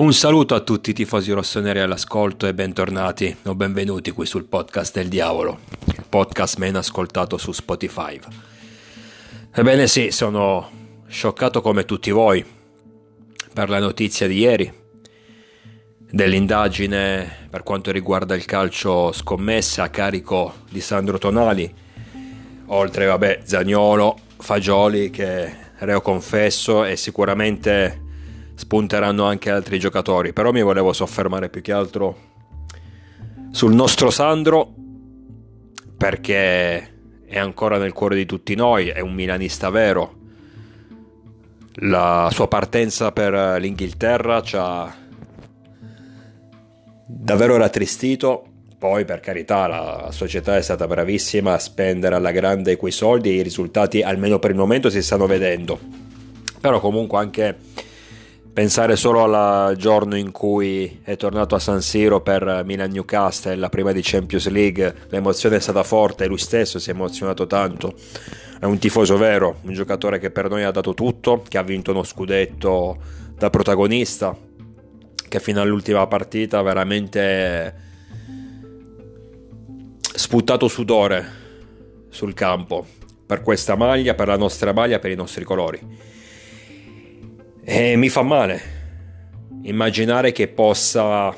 Un 0.00 0.14
saluto 0.14 0.54
a 0.54 0.60
tutti 0.60 0.88
i 0.90 0.94
tifosi 0.94 1.30
rossoneri 1.30 1.78
all'ascolto 1.78 2.46
e 2.46 2.54
bentornati 2.54 3.36
o 3.44 3.54
benvenuti 3.54 4.12
qui 4.12 4.24
sul 4.24 4.46
podcast 4.46 4.94
del 4.94 5.08
diavolo, 5.08 5.58
il 5.88 6.06
podcast 6.08 6.56
meno 6.56 6.78
ascoltato 6.78 7.36
su 7.36 7.52
Spotify. 7.52 8.18
Ebbene 9.54 9.86
sì, 9.86 10.10
sono 10.10 10.70
scioccato 11.06 11.60
come 11.60 11.84
tutti 11.84 12.10
voi 12.10 12.42
per 13.52 13.68
la 13.68 13.78
notizia 13.78 14.26
di 14.26 14.38
ieri 14.38 14.72
dell'indagine 15.98 17.48
per 17.50 17.62
quanto 17.62 17.92
riguarda 17.92 18.34
il 18.34 18.46
calcio 18.46 19.12
scommesse 19.12 19.82
a 19.82 19.90
carico 19.90 20.54
di 20.70 20.80
Sandro 20.80 21.18
Tonali, 21.18 21.70
oltre 22.68 23.04
vabbè 23.04 23.40
Zagnolo, 23.44 24.18
Fagioli 24.38 25.10
che 25.10 25.54
reo 25.76 26.00
confesso 26.00 26.86
e 26.86 26.96
sicuramente 26.96 27.99
spunteranno 28.60 29.24
anche 29.24 29.48
altri 29.50 29.78
giocatori, 29.78 30.34
però 30.34 30.52
mi 30.52 30.60
volevo 30.60 30.92
soffermare 30.92 31.48
più 31.48 31.62
che 31.62 31.72
altro 31.72 32.28
sul 33.50 33.72
nostro 33.72 34.10
Sandro 34.10 34.74
perché 35.96 37.24
è 37.24 37.38
ancora 37.38 37.78
nel 37.78 37.94
cuore 37.94 38.16
di 38.16 38.26
tutti 38.26 38.54
noi, 38.54 38.88
è 38.88 39.00
un 39.00 39.14
milanista 39.14 39.70
vero. 39.70 40.18
La 41.76 42.28
sua 42.30 42.48
partenza 42.48 43.12
per 43.12 43.58
l'Inghilterra 43.58 44.42
ci 44.42 44.56
ha 44.58 44.94
davvero 47.06 47.56
rattristito. 47.56 48.44
Poi, 48.78 49.06
per 49.06 49.20
carità, 49.20 49.66
la 49.66 50.08
società 50.10 50.56
è 50.56 50.62
stata 50.62 50.86
bravissima 50.86 51.54
a 51.54 51.58
spendere 51.58 52.14
alla 52.14 52.30
grande 52.30 52.76
quei 52.76 52.92
soldi 52.92 53.30
e 53.30 53.34
i 53.36 53.42
risultati, 53.42 54.02
almeno 54.02 54.38
per 54.38 54.50
il 54.50 54.56
momento, 54.56 54.90
si 54.90 55.02
stanno 55.02 55.26
vedendo. 55.26 55.78
Però 56.60 56.78
comunque 56.78 57.18
anche 57.18 57.56
Pensare 58.52 58.96
solo 58.96 59.22
al 59.22 59.76
giorno 59.76 60.16
in 60.16 60.32
cui 60.32 61.00
è 61.04 61.16
tornato 61.16 61.54
a 61.54 61.60
San 61.60 61.80
Siro 61.80 62.20
per 62.20 62.62
Milan 62.64 62.90
Newcastle, 62.90 63.54
la 63.54 63.68
prima 63.68 63.92
di 63.92 64.00
Champions 64.02 64.48
League, 64.48 64.92
l'emozione 65.08 65.56
è 65.56 65.60
stata 65.60 65.84
forte, 65.84 66.26
lui 66.26 66.36
stesso 66.36 66.80
si 66.80 66.90
è 66.90 66.92
emozionato 66.92 67.46
tanto. 67.46 67.94
È 68.58 68.64
un 68.64 68.78
tifoso 68.78 69.16
vero, 69.16 69.60
un 69.62 69.72
giocatore 69.72 70.18
che 70.18 70.32
per 70.32 70.50
noi 70.50 70.64
ha 70.64 70.72
dato 70.72 70.94
tutto, 70.94 71.44
che 71.48 71.58
ha 71.58 71.62
vinto 71.62 71.92
uno 71.92 72.02
scudetto 72.02 72.98
da 73.36 73.50
protagonista, 73.50 74.36
che 75.28 75.38
fino 75.38 75.60
all'ultima 75.60 76.04
partita 76.08 76.60
veramente 76.60 77.74
sputtato 80.12 80.66
sudore 80.66 81.38
sul 82.08 82.34
campo 82.34 82.84
per 83.24 83.42
questa 83.42 83.76
maglia, 83.76 84.14
per 84.14 84.26
la 84.26 84.36
nostra 84.36 84.72
maglia, 84.72 84.98
per 84.98 85.12
i 85.12 85.16
nostri 85.16 85.44
colori 85.44 86.18
e 87.72 87.94
mi 87.94 88.08
fa 88.08 88.22
male 88.22 88.78
immaginare 89.62 90.32
che 90.32 90.48
possa, 90.48 91.32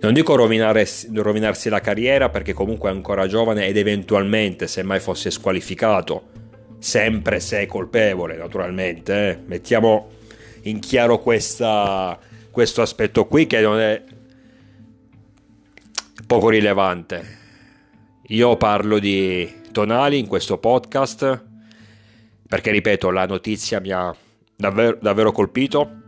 non 0.00 0.12
dico 0.12 0.34
rovinarsi 0.34 1.68
la 1.68 1.80
carriera 1.80 2.28
perché 2.28 2.52
comunque 2.52 2.90
è 2.90 2.92
ancora 2.92 3.28
giovane 3.28 3.68
ed 3.68 3.76
eventualmente 3.76 4.66
se 4.66 4.82
mai 4.82 4.98
fosse 4.98 5.30
squalificato, 5.30 6.30
sempre 6.80 7.38
se 7.38 7.60
è 7.60 7.66
colpevole 7.66 8.36
naturalmente, 8.36 9.28
eh. 9.28 9.38
mettiamo 9.46 10.10
in 10.62 10.80
chiaro 10.80 11.20
questa, 11.20 12.18
questo 12.50 12.82
aspetto 12.82 13.26
qui 13.26 13.46
che 13.46 13.60
non 13.60 13.78
è 13.78 14.02
poco 16.26 16.48
rilevante. 16.48 17.38
Io 18.26 18.56
parlo 18.56 18.98
di 18.98 19.48
Tonali 19.70 20.18
in 20.18 20.26
questo 20.26 20.58
podcast 20.58 21.44
perché 22.48 22.72
ripeto 22.72 23.10
la 23.10 23.26
notizia 23.26 23.78
mi 23.78 23.92
ha 23.92 24.12
davvero, 24.60 24.98
davvero 25.00 25.32
colpito 25.32 25.98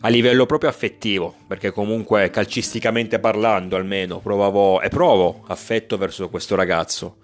a 0.00 0.08
livello 0.08 0.44
proprio 0.44 0.68
affettivo, 0.68 1.34
perché 1.48 1.70
comunque 1.70 2.28
calcisticamente 2.28 3.18
parlando 3.18 3.76
almeno 3.76 4.18
provavo 4.18 4.82
e 4.82 4.90
provo 4.90 5.44
affetto 5.46 5.96
verso 5.96 6.28
questo 6.28 6.54
ragazzo. 6.54 7.16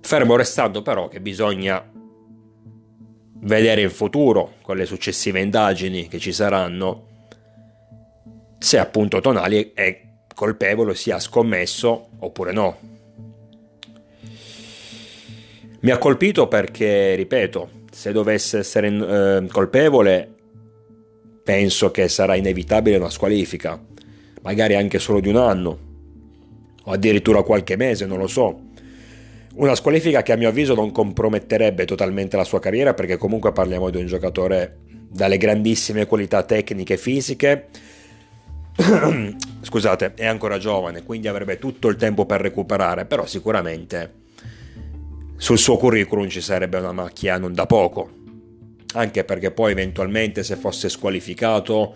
Fermo 0.00 0.36
restando 0.36 0.82
però 0.82 1.08
che 1.08 1.20
bisogna 1.20 1.84
vedere 3.40 3.82
in 3.82 3.90
futuro, 3.90 4.54
con 4.62 4.76
le 4.76 4.86
successive 4.86 5.40
indagini 5.40 6.06
che 6.06 6.20
ci 6.20 6.32
saranno, 6.32 7.08
se 8.58 8.78
appunto 8.78 9.20
Tonali 9.20 9.72
è 9.74 10.00
colpevole, 10.32 10.94
sia 10.94 11.18
scommesso 11.18 12.10
oppure 12.20 12.52
no. 12.52 12.78
Mi 15.80 15.90
ha 15.90 15.98
colpito 15.98 16.46
perché, 16.46 17.16
ripeto, 17.16 17.81
se 17.92 18.10
dovesse 18.10 18.58
essere 18.58 18.88
eh, 18.88 19.46
colpevole, 19.48 20.34
penso 21.44 21.90
che 21.90 22.08
sarà 22.08 22.34
inevitabile 22.34 22.96
una 22.96 23.10
squalifica, 23.10 23.80
magari 24.40 24.74
anche 24.74 24.98
solo 24.98 25.20
di 25.20 25.28
un 25.28 25.36
anno, 25.36 25.78
o 26.84 26.90
addirittura 26.90 27.42
qualche 27.42 27.76
mese, 27.76 28.06
non 28.06 28.18
lo 28.18 28.26
so. 28.26 28.70
Una 29.54 29.74
squalifica 29.74 30.22
che 30.22 30.32
a 30.32 30.36
mio 30.36 30.48
avviso 30.48 30.74
non 30.74 30.90
comprometterebbe 30.90 31.84
totalmente 31.84 32.38
la 32.38 32.44
sua 32.44 32.58
carriera 32.58 32.94
perché 32.94 33.18
comunque 33.18 33.52
parliamo 33.52 33.90
di 33.90 33.98
un 33.98 34.06
giocatore 34.06 34.78
dalle 35.10 35.36
grandissime 35.36 36.06
qualità 36.06 36.42
tecniche 36.44 36.94
e 36.94 36.96
fisiche. 36.96 37.68
Scusate, 39.60 40.14
è 40.14 40.24
ancora 40.24 40.56
giovane, 40.56 41.02
quindi 41.02 41.28
avrebbe 41.28 41.58
tutto 41.58 41.88
il 41.88 41.96
tempo 41.96 42.24
per 42.24 42.40
recuperare, 42.40 43.04
però 43.04 43.26
sicuramente 43.26 44.21
sul 45.42 45.58
suo 45.58 45.76
curriculum 45.76 46.28
ci 46.28 46.40
sarebbe 46.40 46.78
una 46.78 46.92
macchia 46.92 47.36
non 47.36 47.52
da 47.52 47.66
poco, 47.66 48.08
anche 48.92 49.24
perché 49.24 49.50
poi 49.50 49.72
eventualmente 49.72 50.44
se 50.44 50.54
fosse 50.54 50.88
squalificato 50.88 51.92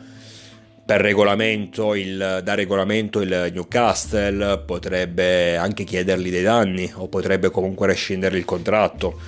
per 0.84 1.00
regolamento 1.00 1.94
il, 1.94 2.40
da 2.42 2.54
regolamento 2.54 3.20
il 3.20 3.52
Newcastle 3.52 4.64
potrebbe 4.66 5.56
anche 5.56 5.84
chiedergli 5.84 6.28
dei 6.28 6.42
danni 6.42 6.90
o 6.96 7.06
potrebbe 7.06 7.50
comunque 7.50 7.86
rescindergli 7.86 8.38
il 8.38 8.44
contratto, 8.44 9.20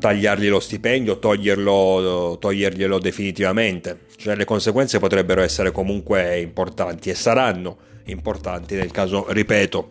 tagliargli 0.00 0.48
lo 0.48 0.58
stipendio, 0.58 1.20
toglierlo, 1.20 2.38
toglierglielo 2.40 2.98
definitivamente. 2.98 4.06
Cioè 4.16 4.34
le 4.34 4.44
conseguenze 4.44 4.98
potrebbero 4.98 5.42
essere 5.42 5.70
comunque 5.70 6.40
importanti 6.40 7.10
e 7.10 7.14
saranno 7.14 7.76
importanti 8.06 8.74
nel 8.74 8.90
caso, 8.90 9.24
ripeto, 9.28 9.88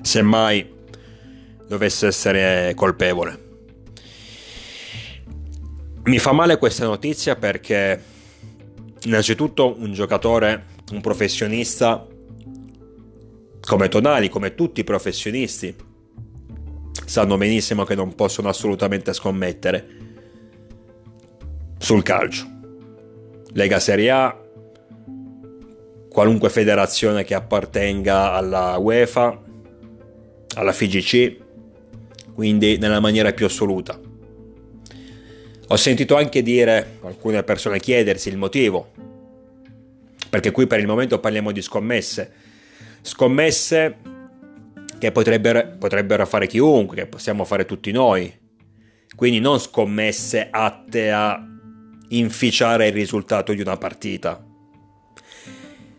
semmai 0.00 0.73
dovesse 1.66 2.06
essere 2.06 2.72
colpevole. 2.74 3.42
Mi 6.04 6.18
fa 6.18 6.32
male 6.32 6.58
questa 6.58 6.84
notizia 6.84 7.36
perché 7.36 8.02
innanzitutto 9.04 9.74
un 9.78 9.92
giocatore, 9.92 10.66
un 10.92 11.00
professionista 11.00 12.06
come 13.60 13.88
Tonali, 13.88 14.28
come 14.28 14.54
tutti 14.54 14.80
i 14.80 14.84
professionisti, 14.84 15.74
sanno 17.06 17.36
benissimo 17.36 17.84
che 17.84 17.94
non 17.94 18.14
possono 18.14 18.48
assolutamente 18.48 19.12
scommettere 19.12 19.88
sul 21.78 22.02
calcio. 22.02 22.46
Lega 23.52 23.78
Serie 23.78 24.10
A, 24.10 24.38
qualunque 26.10 26.50
federazione 26.50 27.24
che 27.24 27.34
appartenga 27.34 28.32
alla 28.32 28.76
UEFA, 28.78 29.42
alla 30.56 30.72
FIGC, 30.72 31.43
quindi 32.34 32.76
nella 32.78 33.00
maniera 33.00 33.32
più 33.32 33.46
assoluta. 33.46 33.98
Ho 35.68 35.76
sentito 35.76 36.16
anche 36.16 36.42
dire, 36.42 36.98
alcune 37.02 37.42
persone 37.42 37.80
chiedersi 37.80 38.28
il 38.28 38.36
motivo, 38.36 38.90
perché 40.28 40.50
qui 40.50 40.66
per 40.66 40.80
il 40.80 40.86
momento 40.86 41.20
parliamo 41.20 41.52
di 41.52 41.62
scommesse, 41.62 42.32
scommesse 43.00 43.96
che 44.98 45.10
potrebbero, 45.12 45.76
potrebbero 45.78 46.26
fare 46.26 46.46
chiunque, 46.46 46.96
che 46.96 47.06
possiamo 47.06 47.44
fare 47.44 47.64
tutti 47.64 47.92
noi, 47.92 48.32
quindi 49.16 49.40
non 49.40 49.58
scommesse 49.58 50.48
atte 50.50 51.10
a 51.10 51.42
inficiare 52.08 52.88
il 52.88 52.92
risultato 52.92 53.52
di 53.52 53.60
una 53.60 53.76
partita. 53.76 54.44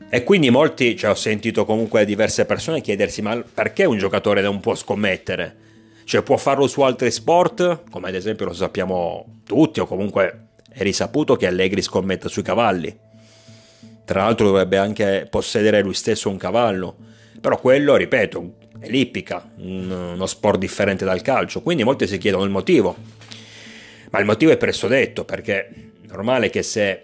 E 0.08 0.24
quindi 0.24 0.50
molti, 0.50 0.96
cioè 0.96 1.10
ho 1.10 1.16
sentito 1.16 1.66
comunque 1.66 2.06
diverse 2.06 2.46
persone 2.46 2.82
chiedersi 2.82 3.22
ma 3.22 3.42
perché 3.42 3.86
un 3.86 3.98
giocatore 3.98 4.42
non 4.42 4.60
può 4.60 4.76
scommettere? 4.76 5.64
Cioè 6.06 6.22
può 6.22 6.38
farlo 6.38 6.68
su 6.68 6.82
altri 6.82 7.10
sport, 7.10 7.90
come 7.90 8.10
ad 8.10 8.16
esempio 8.16 8.46
lo 8.46 8.54
sappiamo 8.54 9.42
tutti, 9.44 9.80
o 9.80 9.88
comunque 9.88 10.50
è 10.72 10.84
risaputo 10.84 11.36
che 11.36 11.48
Allegri 11.48 11.82
scommetta 11.82 12.30
sui 12.30 12.44
cavalli. 12.44 12.96
Tra 14.06 14.22
l'altro 14.22 14.46
dovrebbe 14.46 14.78
anche 14.78 15.28
possedere 15.28 15.82
lui 15.82 15.96
stesso 15.96 16.30
un 16.30 16.38
cavallo. 16.38 16.96
Però 17.42 17.60
quello, 17.60 17.96
ripeto, 17.96 18.54
è 18.80 18.88
l'ippica, 18.88 19.50
uno 19.58 20.26
sport 20.28 20.60
differente 20.60 21.06
dal 21.06 21.24
calcio. 21.24 21.64
Quindi 21.64 21.84
molti 21.84 22.06
si 22.06 22.20
chiedono 22.20 22.44
il 22.44 22.52
motivo. 22.52 22.96
Ma 24.12 24.20
il 24.20 24.26
motivo 24.26 24.52
è 24.52 24.58
presto 24.58 24.88
detto, 24.88 25.26
perché 25.26 25.68
è 25.68 25.74
normale 26.08 26.52
che 26.52 26.62
se, 26.62 27.02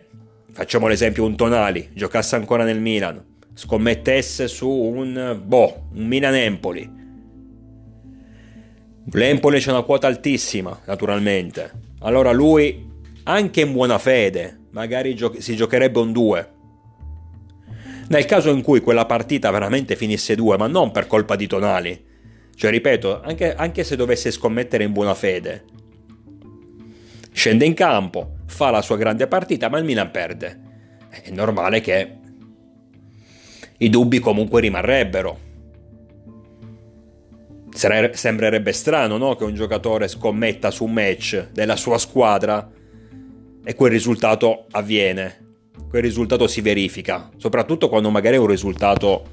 facciamo 0.52 0.88
l'esempio, 0.88 1.26
un 1.26 1.36
Tonali 1.36 1.90
giocasse 1.94 2.36
ancora 2.36 2.64
nel 2.64 2.80
Milan, 2.80 3.24
scommettesse 3.56 4.48
su 4.48 4.70
un, 4.70 5.42
boh, 5.44 5.88
un 5.92 6.06
Milan-Empoli, 6.06 7.00
L'Empoli 9.14 9.60
c'è 9.60 9.72
una 9.72 9.82
quota 9.82 10.08
altissima, 10.08 10.80
naturalmente. 10.86 11.72
Allora 12.00 12.32
lui, 12.32 12.88
anche 13.24 13.62
in 13.62 13.72
buona 13.72 13.98
fede, 13.98 14.68
magari 14.72 15.18
si 15.40 15.56
giocherebbe 15.56 16.00
un 16.00 16.12
2. 16.12 16.52
Nel 18.10 18.26
caso 18.26 18.52
in 18.52 18.62
cui 18.62 18.82
quella 18.82 19.06
partita 19.06 19.50
veramente 19.52 19.96
finisse 19.96 20.36
2, 20.36 20.58
ma 20.58 20.68
non 20.68 20.92
per 20.92 21.08
colpa 21.08 21.36
di 21.36 21.48
Tonali, 21.48 22.06
cioè 22.56 22.70
ripeto, 22.70 23.22
anche, 23.22 23.56
anche 23.56 23.84
se 23.84 23.96
dovesse 23.96 24.32
scommettere 24.32 24.84
in 24.84 24.92
buona 24.92 25.16
fede, 25.16 25.66
scende 27.32 27.66
in 27.66 27.74
campo, 27.74 28.36
fa 28.46 28.70
la 28.70 28.82
sua 28.82 28.98
grande 28.98 29.28
partita, 29.28 29.70
ma 29.70 29.78
il 29.78 29.86
Milan 29.86 30.12
perde. 30.12 30.60
È 31.10 31.30
normale 31.32 31.82
che 31.82 32.18
i 33.78 33.90
dubbi 33.90 34.20
comunque 34.20 34.62
rimarrebbero. 34.62 35.50
Sembrerebbe 37.74 38.74
strano 38.74 39.18
no? 39.18 39.36
che 39.36 39.44
un 39.44 39.56
giocatore 39.56 40.08
scommetta 40.08 40.72
su 40.72 40.86
un 40.86 40.94
match 40.94 41.50
della 41.52 41.76
sua 41.76 41.98
squadra 41.98 42.70
e 43.64 43.76
quel 43.76 43.92
risultato 43.92 44.66
avviene, 44.72 45.54
quel 45.90 46.02
risultato 46.02 46.48
si 46.48 46.62
verifica, 46.62 47.30
soprattutto 47.38 47.90
quando 47.90 48.10
magari 48.10 48.36
è 48.36 48.40
un 48.40 48.48
risultato 48.48 49.24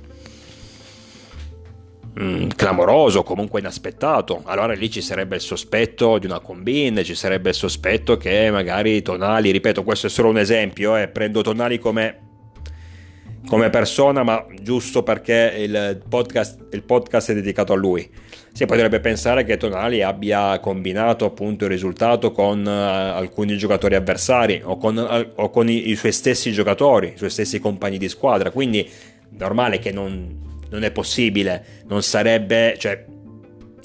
mm, 2.20 2.48
clamoroso, 2.54 3.22
comunque 3.22 3.60
inaspettato. 3.60 4.42
Allora 4.44 4.74
lì 4.74 4.90
ci 4.90 5.00
sarebbe 5.00 5.36
il 5.36 5.42
sospetto 5.42 6.18
di 6.18 6.26
una 6.26 6.40
combine, 6.40 7.04
ci 7.04 7.14
sarebbe 7.14 7.50
il 7.50 7.54
sospetto 7.54 8.16
che 8.16 8.50
magari 8.50 9.02
Tonali, 9.02 9.50
ripeto, 9.50 9.82
questo 9.82 10.08
è 10.08 10.10
solo 10.10 10.28
un 10.28 10.38
esempio, 10.38 10.96
eh, 10.96 11.08
prendo 11.08 11.40
Tonali 11.40 11.78
come 11.78 12.27
come 13.48 13.70
persona, 13.70 14.22
ma 14.22 14.46
giusto 14.60 15.02
perché 15.02 15.54
il 15.56 16.02
podcast, 16.06 16.66
il 16.72 16.82
podcast, 16.82 17.30
è 17.30 17.34
dedicato 17.34 17.72
a 17.72 17.76
lui. 17.76 18.08
Si 18.52 18.66
potrebbe 18.66 19.00
pensare 19.00 19.44
che 19.44 19.56
Tonali 19.56 20.02
abbia 20.02 20.58
combinato 20.60 21.24
appunto 21.24 21.64
il 21.64 21.70
risultato 21.70 22.32
con 22.32 22.64
uh, 22.64 22.68
alcuni 22.68 23.56
giocatori 23.56 23.94
avversari 23.94 24.60
o 24.62 24.76
con, 24.76 24.96
uh, 24.96 25.40
o 25.40 25.50
con 25.50 25.68
i, 25.68 25.88
i, 25.88 25.96
suoi 25.96 26.12
stessi 26.12 26.52
giocatori, 26.52 27.12
i 27.14 27.16
suoi 27.16 27.30
stessi 27.30 27.58
compagni 27.58 27.98
di 27.98 28.08
squadra, 28.08 28.50
quindi 28.50 28.88
normale 29.30 29.78
che 29.78 29.92
non, 29.92 30.58
non 30.70 30.82
è 30.82 30.90
possibile, 30.90 31.84
non 31.86 32.02
sarebbe, 32.02 32.76
cioè 32.78 33.04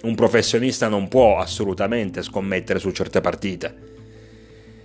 un 0.04 0.16
professionista 0.16 0.88
non 0.88 1.08
può 1.08 1.38
assolutamente 1.38 2.22
scommettere 2.22 2.80
su 2.80 2.92
certe 2.92 3.22
partite 3.22 3.93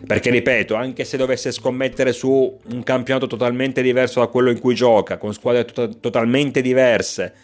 perché 0.06 0.30
ripeto, 0.30 0.74
anche 0.74 1.04
se 1.04 1.16
dovesse 1.16 1.50
scommettere 1.50 2.12
su 2.12 2.58
un 2.70 2.82
campionato 2.82 3.26
totalmente 3.26 3.82
diverso 3.82 4.20
da 4.20 4.28
quello 4.28 4.50
in 4.50 4.60
cui 4.60 4.74
gioca, 4.74 5.18
con 5.18 5.34
squadre 5.34 5.64
to- 5.64 5.98
totalmente 5.98 6.62
diverse, 6.62 7.34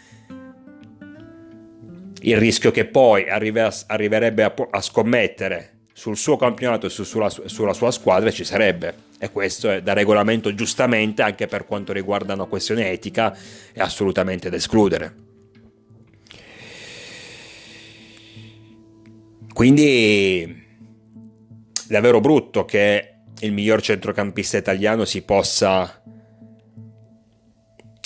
il 2.21 2.37
rischio 2.37 2.71
che 2.71 2.85
poi 2.85 3.29
arrive 3.29 3.69
arriverebbe 3.87 4.43
a, 4.43 4.53
a, 4.71 4.81
scommettere 4.81 5.73
sul 5.93 6.17
suo 6.17 6.37
campionato 6.37 6.87
e 6.87 6.89
su, 6.89 7.03
sulla, 7.03 7.29
sulla 7.29 7.73
sua 7.73 7.91
squadra 7.91 8.31
ci 8.31 8.43
sarebbe. 8.43 9.03
E 9.19 9.29
questo 9.31 9.69
è 9.69 9.81
da 9.81 9.93
regolamento 9.93 10.53
giustamente, 10.53 11.21
anche 11.21 11.47
per 11.47 11.65
quanto 11.65 11.93
riguarda 11.93 12.33
una 12.33 12.45
questione 12.45 12.89
etica, 12.89 13.37
è 13.73 13.79
assolutamente 13.79 14.49
da 14.49 14.55
escludere. 14.55 15.23
Quindi 19.53 20.64
davvero 21.87 22.19
brutto 22.19 22.65
che 22.65 23.15
il 23.39 23.51
miglior 23.51 23.81
centrocampista 23.81 24.57
italiano 24.57 25.05
si 25.05 25.21
possa 25.21 26.01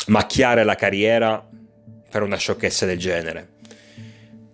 macchiare 0.08 0.64
la 0.64 0.76
carriera 0.76 1.48
per 2.10 2.24
una 2.24 2.38
sciocchezza 2.38 2.86
del 2.86 2.98
genere. 2.98 3.58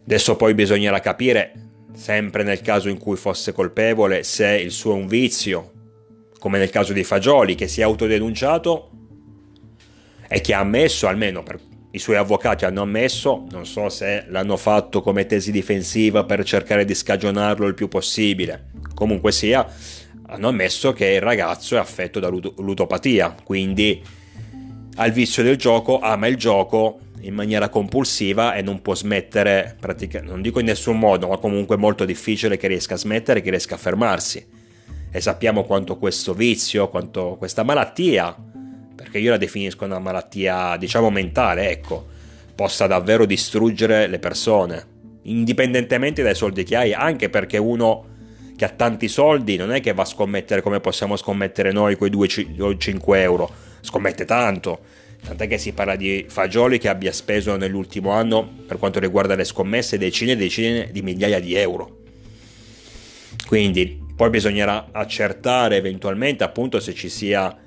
Adesso 0.03 0.35
poi 0.35 0.53
bisognerà 0.53 0.99
capire, 0.99 1.53
sempre 1.93 2.43
nel 2.43 2.61
caso 2.61 2.89
in 2.89 2.97
cui 2.97 3.15
fosse 3.15 3.53
colpevole, 3.53 4.23
se 4.23 4.47
il 4.57 4.71
suo 4.71 4.91
è 4.91 4.95
un 4.95 5.07
vizio, 5.07 5.71
come 6.37 6.57
nel 6.59 6.69
caso 6.69 6.93
di 6.93 7.03
Fagioli, 7.03 7.55
che 7.55 7.67
si 7.67 7.81
è 7.81 7.83
autodenunciato 7.83 8.91
e 10.27 10.41
che 10.41 10.53
ha 10.53 10.59
ammesso, 10.59 11.07
almeno 11.07 11.41
per 11.41 11.59
i 11.95 11.99
suoi 11.99 12.17
avvocati 12.17 12.65
hanno 12.65 12.81
ammesso, 12.81 13.45
non 13.51 13.65
so 13.65 13.87
se 13.87 14.25
l'hanno 14.27 14.57
fatto 14.57 15.01
come 15.01 15.25
tesi 15.25 15.49
difensiva 15.49 16.25
per 16.25 16.43
cercare 16.43 16.83
di 16.83 16.93
scagionarlo 16.93 17.65
il 17.67 17.73
più 17.73 17.87
possibile, 17.87 18.65
comunque 18.93 19.31
sia, 19.31 19.65
hanno 20.27 20.49
ammesso 20.49 20.91
che 20.91 21.13
il 21.13 21.21
ragazzo 21.21 21.75
è 21.75 21.79
affetto 21.79 22.19
da 22.19 22.27
ludopatia, 22.27 23.33
quindi 23.43 24.03
ha 24.97 25.05
il 25.05 25.13
vizio 25.13 25.41
del 25.41 25.55
gioco, 25.55 25.99
ama 25.99 26.27
il 26.27 26.35
gioco 26.35 26.99
in 27.21 27.33
maniera 27.33 27.69
compulsiva 27.69 28.55
e 28.55 28.61
non 28.61 28.81
può 28.81 28.93
smettere, 28.93 29.77
non 30.23 30.41
dico 30.41 30.59
in 30.59 30.65
nessun 30.65 30.99
modo, 30.99 31.29
ma 31.29 31.37
comunque 31.37 31.77
è 31.77 31.79
molto 31.79 32.03
difficile 32.03 32.57
che 32.57 32.67
riesca 32.67 32.95
a 32.95 32.97
smettere, 32.97 33.41
che 33.41 33.51
riesca 33.51 33.75
a 33.75 33.79
fermarsi. 33.79 34.45
E 35.09 35.21
sappiamo 35.21 35.63
quanto 35.63 35.97
questo 35.97 36.33
vizio, 36.33 36.89
quanto 36.89 37.35
questa 37.37 37.63
malattia 37.63 38.35
perché 38.95 39.19
io 39.19 39.31
la 39.31 39.37
definisco 39.37 39.85
una 39.85 39.99
malattia, 39.99 40.77
diciamo, 40.77 41.09
mentale, 41.09 41.69
ecco, 41.69 42.07
possa 42.55 42.87
davvero 42.87 43.25
distruggere 43.25 44.07
le 44.07 44.19
persone, 44.19 44.85
indipendentemente 45.23 46.23
dai 46.23 46.35
soldi 46.35 46.63
che 46.63 46.75
hai, 46.75 46.93
anche 46.93 47.29
perché 47.29 47.57
uno 47.57 48.13
che 48.55 48.65
ha 48.65 48.69
tanti 48.69 49.09
soldi 49.09 49.57
non 49.57 49.73
è 49.73 49.81
che 49.81 49.93
va 49.93 50.03
a 50.03 50.05
scommettere 50.05 50.61
come 50.61 50.79
possiamo 50.79 51.17
scommettere 51.17 51.73
noi 51.73 51.95
quei 51.95 52.09
2 52.09 52.27
o 52.59 52.77
5 52.77 53.21
euro, 53.21 53.51
scommette 53.81 54.25
tanto. 54.25 54.79
Tant'è 55.25 55.47
che 55.47 55.57
si 55.57 55.73
parla 55.73 55.95
di 55.95 56.25
Fagioli 56.27 56.77
che 56.77 56.87
abbia 56.87 57.11
speso 57.11 57.55
nell'ultimo 57.57 58.11
anno, 58.11 58.47
per 58.67 58.77
quanto 58.77 58.99
riguarda 58.99 59.35
le 59.35 59.43
scommesse, 59.43 59.97
decine 59.97 60.33
e 60.33 60.35
decine 60.35 60.89
di 60.91 61.01
migliaia 61.01 61.39
di 61.39 61.55
euro. 61.55 61.97
Quindi 63.47 64.03
poi 64.15 64.29
bisognerà 64.29 64.89
accertare 64.91 65.75
eventualmente 65.77 66.43
appunto 66.43 66.79
se 66.79 66.93
ci 66.93 67.09
sia 67.09 67.57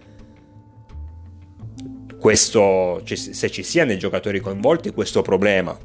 questo, 2.19 3.03
se 3.05 3.51
ci 3.51 3.63
sia 3.63 3.85
nei 3.85 3.99
giocatori 3.99 4.41
coinvolti 4.41 4.91
questo 4.91 5.23
problema. 5.23 5.77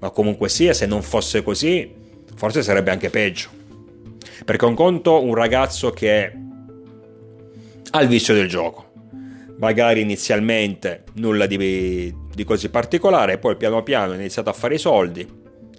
Ma 0.00 0.10
comunque 0.10 0.48
sia, 0.48 0.72
se 0.72 0.86
non 0.86 1.02
fosse 1.02 1.42
così, 1.42 1.92
forse 2.34 2.62
sarebbe 2.62 2.90
anche 2.90 3.10
peggio. 3.10 3.50
Perché 4.44 4.64
un 4.64 4.74
conto 4.74 5.22
un 5.22 5.34
ragazzo 5.34 5.90
che 5.90 6.32
ha 7.90 8.02
il 8.02 8.08
vizio 8.08 8.34
del 8.34 8.48
gioco. 8.48 8.90
Magari 9.58 10.00
inizialmente 10.00 11.04
nulla 11.14 11.46
di, 11.46 12.12
di 12.34 12.44
così 12.44 12.68
particolare, 12.68 13.38
poi 13.38 13.56
piano 13.56 13.82
piano 13.82 14.12
ha 14.12 14.16
iniziato 14.16 14.50
a 14.50 14.54
fare 14.54 14.74
i 14.74 14.78
soldi, 14.78 15.28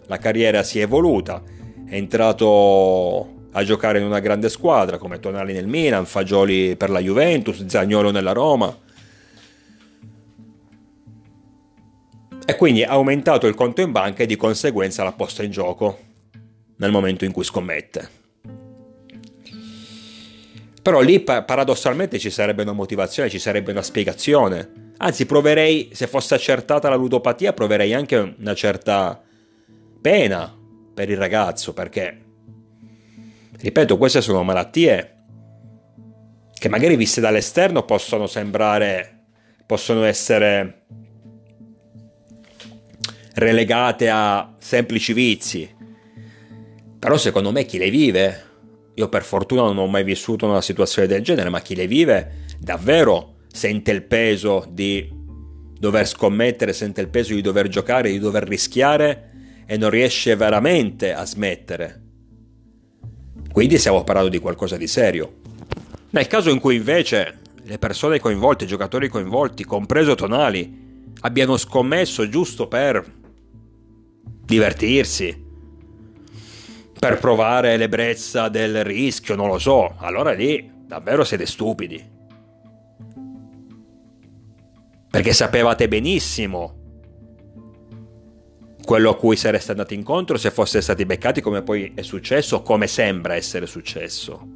la 0.05 0.17
carriera 0.17 0.63
si 0.63 0.79
è 0.79 0.83
evoluta, 0.83 1.41
è 1.85 1.95
entrato 1.95 3.41
a 3.51 3.63
giocare 3.63 3.99
in 3.99 4.05
una 4.05 4.19
grande 4.19 4.47
squadra 4.47 4.97
come 4.97 5.19
Tonali 5.19 5.53
nel 5.53 5.67
Milan, 5.67 6.05
Fagioli 6.05 6.75
per 6.77 6.89
la 6.89 6.99
Juventus, 6.99 7.65
Zagnolo 7.65 8.11
nella 8.11 8.31
Roma, 8.31 8.75
e 12.45 12.55
quindi 12.55 12.83
ha 12.83 12.89
aumentato 12.89 13.47
il 13.47 13.55
conto 13.55 13.81
in 13.81 13.91
banca 13.91 14.23
e 14.23 14.25
di 14.25 14.35
conseguenza 14.35 15.03
l'ha 15.03 15.13
posta 15.13 15.43
in 15.43 15.51
gioco 15.51 15.97
nel 16.77 16.91
momento 16.91 17.25
in 17.25 17.31
cui 17.31 17.43
scommette. 17.43 18.21
Però 20.81 20.99
lì 20.99 21.21
paradossalmente 21.21 22.19
ci 22.19 22.29
sarebbe 22.29 22.63
una 22.63 22.73
motivazione, 22.73 23.29
ci 23.29 23.39
sarebbe 23.39 23.71
una 23.71 23.81
spiegazione. 23.81 24.91
Anzi, 24.97 25.25
proverei, 25.25 25.91
se 25.93 26.07
fosse 26.07 26.35
accertata 26.35 26.89
la 26.89 26.95
ludopatia, 26.95 27.53
proverei 27.53 27.93
anche 27.93 28.35
una 28.37 28.53
certa 28.53 29.21
pena 30.01 30.53
per 30.93 31.09
il 31.09 31.15
ragazzo, 31.15 31.71
perché, 31.73 32.21
ripeto, 33.57 33.97
queste 33.97 34.19
sono 34.19 34.43
malattie 34.43 35.09
che 36.53 36.69
magari 36.69 36.97
viste 36.97 37.21
dall'esterno 37.21 37.83
possono 37.83 38.27
sembrare, 38.27 39.25
possono 39.65 40.03
essere 40.03 40.85
relegate 43.33 44.09
a 44.09 44.55
semplici 44.59 45.13
vizi. 45.13 45.69
Però 46.99 47.17
secondo 47.17 47.51
me 47.51 47.65
chi 47.65 47.77
le 47.77 47.89
vive, 47.89 48.43
io 48.93 49.09
per 49.09 49.23
fortuna 49.23 49.63
non 49.63 49.77
ho 49.77 49.87
mai 49.87 50.03
vissuto 50.03 50.45
una 50.45 50.61
situazione 50.61 51.07
del 51.07 51.21
genere, 51.21 51.49
ma 51.49 51.61
chi 51.61 51.75
le 51.75 51.87
vive 51.87 52.45
davvero 52.59 53.35
sente 53.47 53.91
il 53.91 54.03
peso 54.03 54.65
di 54.69 55.09
dover 55.77 56.07
scommettere, 56.07 56.71
sente 56.73 57.01
il 57.01 57.09
peso 57.09 57.33
di 57.33 57.41
dover 57.41 57.67
giocare, 57.67 58.09
di 58.09 58.19
dover 58.19 58.47
rischiare 58.47 59.31
e 59.65 59.77
non 59.77 59.89
riesce 59.89 60.35
veramente 60.35 61.13
a 61.13 61.25
smettere. 61.25 62.01
Quindi 63.51 63.77
stiamo 63.77 64.03
parlando 64.03 64.29
di 64.29 64.39
qualcosa 64.39 64.77
di 64.77 64.87
serio. 64.87 65.41
Nel 66.11 66.27
caso 66.27 66.49
in 66.49 66.59
cui 66.59 66.75
invece 66.75 67.39
le 67.63 67.77
persone 67.77 68.19
coinvolte, 68.19 68.63
i 68.63 68.67
giocatori 68.67 69.09
coinvolti, 69.09 69.65
compreso 69.65 70.15
Tonali, 70.15 71.11
abbiano 71.21 71.57
scommesso 71.57 72.27
giusto 72.29 72.67
per 72.67 73.21
divertirsi, 74.43 75.41
per 76.99 77.19
provare 77.19 77.75
l'ebbrezza 77.75 78.47
del 78.47 78.83
rischio, 78.83 79.35
non 79.35 79.47
lo 79.47 79.59
so, 79.59 79.95
allora 79.97 80.31
lì 80.31 80.71
davvero 80.85 81.23
siete 81.23 81.45
stupidi. 81.45 82.11
Perché 85.09 85.33
sapevate 85.33 85.87
benissimo 85.87 86.81
quello 88.83 89.11
a 89.11 89.15
cui 89.15 89.35
sareste 89.35 89.71
andati 89.71 89.95
incontro 89.95 90.37
se 90.37 90.51
foste 90.51 90.81
stati 90.81 91.05
beccati 91.05 91.41
come 91.41 91.61
poi 91.61 91.91
è 91.95 92.01
successo, 92.01 92.61
come 92.61 92.87
sembra 92.87 93.35
essere 93.35 93.65
successo. 93.65 94.47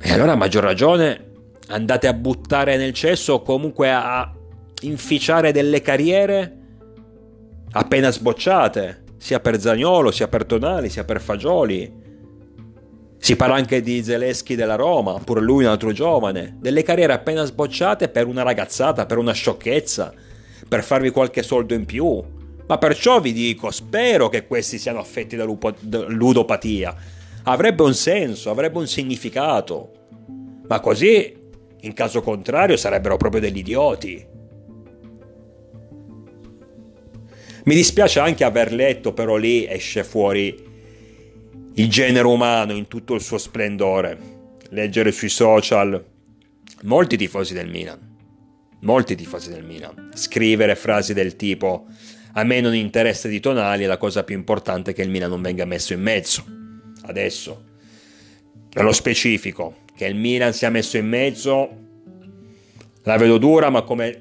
E 0.00 0.12
allora 0.12 0.32
a 0.32 0.36
maggior 0.36 0.62
ragione 0.62 1.32
andate 1.68 2.06
a 2.08 2.12
buttare 2.12 2.76
nel 2.76 2.92
cesso 2.92 3.34
o 3.34 3.42
comunque 3.42 3.90
a 3.90 4.30
inficiare 4.82 5.52
delle 5.52 5.80
carriere 5.80 6.58
appena 7.72 8.10
sbocciate, 8.10 9.02
sia 9.16 9.40
per 9.40 9.60
Zagnolo, 9.60 10.10
sia 10.10 10.28
per 10.28 10.44
Tonali, 10.44 10.88
sia 10.88 11.04
per 11.04 11.20
Fagioli. 11.20 12.02
Si 13.18 13.36
parla 13.36 13.54
anche 13.54 13.80
di 13.80 14.02
Zeleschi 14.02 14.54
della 14.54 14.74
Roma, 14.74 15.18
pure 15.24 15.40
lui 15.40 15.64
un 15.64 15.70
altro 15.70 15.92
giovane, 15.92 16.56
delle 16.60 16.82
carriere 16.82 17.14
appena 17.14 17.44
sbocciate 17.44 18.08
per 18.10 18.26
una 18.26 18.42
ragazzata, 18.42 19.06
per 19.06 19.16
una 19.16 19.32
sciocchezza, 19.32 20.12
per 20.68 20.82
farvi 20.82 21.10
qualche 21.10 21.42
soldo 21.42 21.74
in 21.74 21.86
più. 21.86 22.22
Ma 22.66 22.78
perciò 22.78 23.20
vi 23.20 23.32
dico, 23.32 23.70
spero 23.70 24.28
che 24.28 24.46
questi 24.46 24.78
siano 24.78 24.98
affetti 24.98 25.36
da, 25.36 25.46
da 25.80 26.04
ludopatia. 26.06 26.94
Avrebbe 27.44 27.82
un 27.82 27.94
senso, 27.94 28.50
avrebbe 28.50 28.78
un 28.78 28.86
significato. 28.86 29.90
Ma 30.68 30.80
così, 30.80 31.34
in 31.80 31.92
caso 31.92 32.20
contrario, 32.20 32.76
sarebbero 32.76 33.16
proprio 33.16 33.40
degli 33.40 33.58
idioti. 33.58 34.32
Mi 37.64 37.74
dispiace 37.74 38.20
anche 38.20 38.44
aver 38.44 38.72
letto, 38.72 39.12
però 39.12 39.36
lì 39.36 39.66
esce 39.66 40.04
fuori 40.04 40.72
il 41.76 41.88
genere 41.88 42.26
umano 42.26 42.72
in 42.72 42.88
tutto 42.88 43.14
il 43.14 43.20
suo 43.20 43.38
splendore. 43.38 44.18
Leggere 44.70 45.12
sui 45.12 45.28
social 45.28 46.04
molti 46.82 47.16
tifosi 47.16 47.54
del 47.54 47.68
Milan. 47.68 48.12
Molti 48.80 49.14
tifosi 49.14 49.50
del 49.50 49.64
Milan. 49.64 50.10
Scrivere 50.14 50.76
frasi 50.76 51.14
del 51.14 51.36
tipo 51.36 51.86
a 52.36 52.42
me 52.42 52.60
non 52.60 52.74
interessa 52.74 53.28
di 53.28 53.38
tonali, 53.38 53.84
la 53.84 53.96
cosa 53.96 54.24
più 54.24 54.34
importante 54.34 54.90
è 54.90 54.94
che 54.94 55.02
il 55.02 55.08
Milan 55.08 55.30
non 55.30 55.40
venga 55.40 55.64
messo 55.64 55.92
in 55.92 56.00
mezzo. 56.00 56.44
Adesso, 57.02 57.64
nello 58.72 58.92
specifico, 58.92 59.76
che 59.96 60.06
il 60.06 60.16
Milan 60.16 60.52
sia 60.52 60.68
messo 60.68 60.96
in 60.96 61.06
mezzo, 61.06 61.68
la 63.04 63.16
vedo 63.16 63.38
dura, 63.38 63.70
ma 63.70 63.82
come 63.82 64.20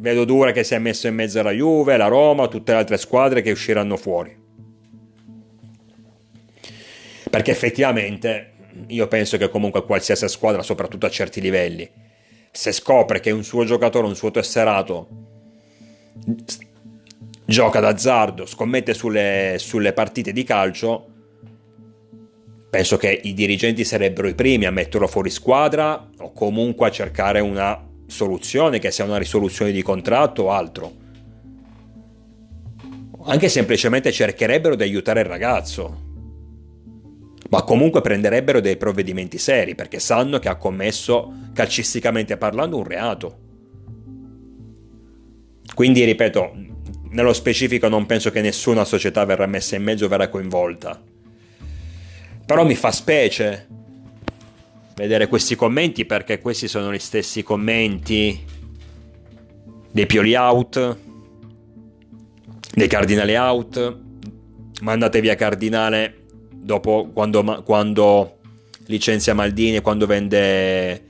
vedo 0.00 0.24
dura 0.24 0.52
che 0.52 0.64
sia 0.64 0.80
messo 0.80 1.06
in 1.06 1.14
mezzo 1.14 1.42
la 1.42 1.52
Juve, 1.52 1.96
la 1.96 2.08
Roma, 2.08 2.48
tutte 2.48 2.72
le 2.72 2.78
altre 2.78 2.96
squadre 2.96 3.42
che 3.42 3.50
usciranno 3.50 3.96
fuori. 3.96 4.36
Perché 7.30 7.50
effettivamente 7.50 8.52
io 8.88 9.06
penso 9.08 9.36
che 9.36 9.48
comunque 9.48 9.84
qualsiasi 9.84 10.26
squadra, 10.28 10.62
soprattutto 10.62 11.06
a 11.06 11.10
certi 11.10 11.40
livelli, 11.40 11.88
se 12.50 12.72
scopre 12.72 13.20
che 13.20 13.30
un 13.30 13.44
suo 13.44 13.64
giocatore, 13.64 14.06
un 14.06 14.16
suo 14.16 14.30
tesserato 14.30 15.08
gioca 17.44 17.80
d'azzardo, 17.80 18.46
scommette 18.46 18.94
sulle, 18.94 19.56
sulle 19.58 19.92
partite 19.92 20.32
di 20.32 20.42
calcio, 20.44 21.06
penso 22.70 22.96
che 22.96 23.20
i 23.22 23.34
dirigenti 23.34 23.84
sarebbero 23.84 24.28
i 24.28 24.34
primi 24.34 24.64
a 24.64 24.70
metterlo 24.70 25.06
fuori 25.06 25.30
squadra 25.30 26.08
o 26.18 26.32
comunque 26.32 26.88
a 26.88 26.90
cercare 26.90 27.40
una 27.40 27.88
soluzione, 28.10 28.78
che 28.78 28.90
sia 28.90 29.04
una 29.04 29.18
risoluzione 29.18 29.72
di 29.72 29.82
contratto 29.82 30.44
o 30.44 30.50
altro. 30.50 30.92
Anche 33.24 33.48
semplicemente 33.48 34.12
cercherebbero 34.12 34.74
di 34.74 34.82
aiutare 34.82 35.20
il 35.20 35.26
ragazzo, 35.26 36.08
ma 37.50 37.62
comunque 37.62 38.00
prenderebbero 38.00 38.60
dei 38.60 38.76
provvedimenti 38.76 39.38
seri 39.38 39.74
perché 39.74 39.98
sanno 39.98 40.38
che 40.38 40.48
ha 40.48 40.56
commesso, 40.56 41.32
calcisticamente 41.52 42.36
parlando, 42.36 42.76
un 42.76 42.84
reato. 42.84 43.38
Quindi, 45.74 46.04
ripeto, 46.04 46.52
nello 47.10 47.32
specifico 47.32 47.88
non 47.88 48.06
penso 48.06 48.30
che 48.30 48.40
nessuna 48.40 48.84
società 48.84 49.24
verrà 49.24 49.46
messa 49.46 49.76
in 49.76 49.82
mezzo 49.82 50.08
verrà 50.08 50.28
coinvolta. 50.28 51.00
Però 52.46 52.64
mi 52.64 52.74
fa 52.74 52.92
specie 52.92 53.66
vedere 55.00 55.28
questi 55.28 55.56
commenti 55.56 56.04
perché 56.04 56.40
questi 56.40 56.68
sono 56.68 56.92
gli 56.92 56.98
stessi 56.98 57.42
commenti 57.42 58.38
dei 59.90 60.04
Pioli 60.04 60.34
out, 60.34 60.96
dei 62.74 62.86
Cardinali 62.86 63.34
out, 63.34 63.98
mandate 64.82 65.22
via 65.22 65.34
Cardinale 65.36 66.16
dopo 66.50 67.08
quando, 67.14 67.62
quando 67.64 68.40
licenzia 68.88 69.32
Maldini 69.32 69.80
quando 69.80 70.04
vende 70.04 71.04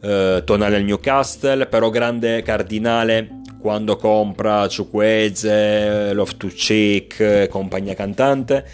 eh, 0.00 0.42
Tonale 0.42 0.76
al 0.76 0.84
Newcastle, 0.84 1.66
però 1.66 1.90
grande 1.90 2.40
Cardinale 2.40 3.42
quando 3.60 3.96
compra 3.96 4.66
Ciuqueze, 4.66 6.14
Loftus-Cheek, 6.14 7.48
compagnia 7.48 7.94
cantante, 7.94 8.64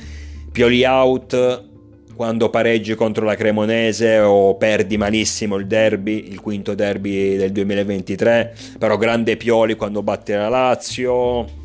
Pioli 0.53 0.85
out 0.85 1.71
quando 2.15 2.51
pareggi 2.51 2.95
contro 2.95 3.25
la 3.25 3.35
Cremonese 3.35 4.19
o 4.19 4.57
perdi 4.57 4.97
malissimo 4.97 5.57
il 5.57 5.67
derby, 5.67 6.29
il 6.29 6.41
quinto 6.41 6.75
derby 6.75 7.37
del 7.37 7.53
2023, 7.53 8.55
però 8.79 8.97
grande 8.97 9.37
Pioli 9.37 9.75
quando 9.75 10.03
batte 10.03 10.37
la 10.37 10.49
Lazio, 10.49 11.61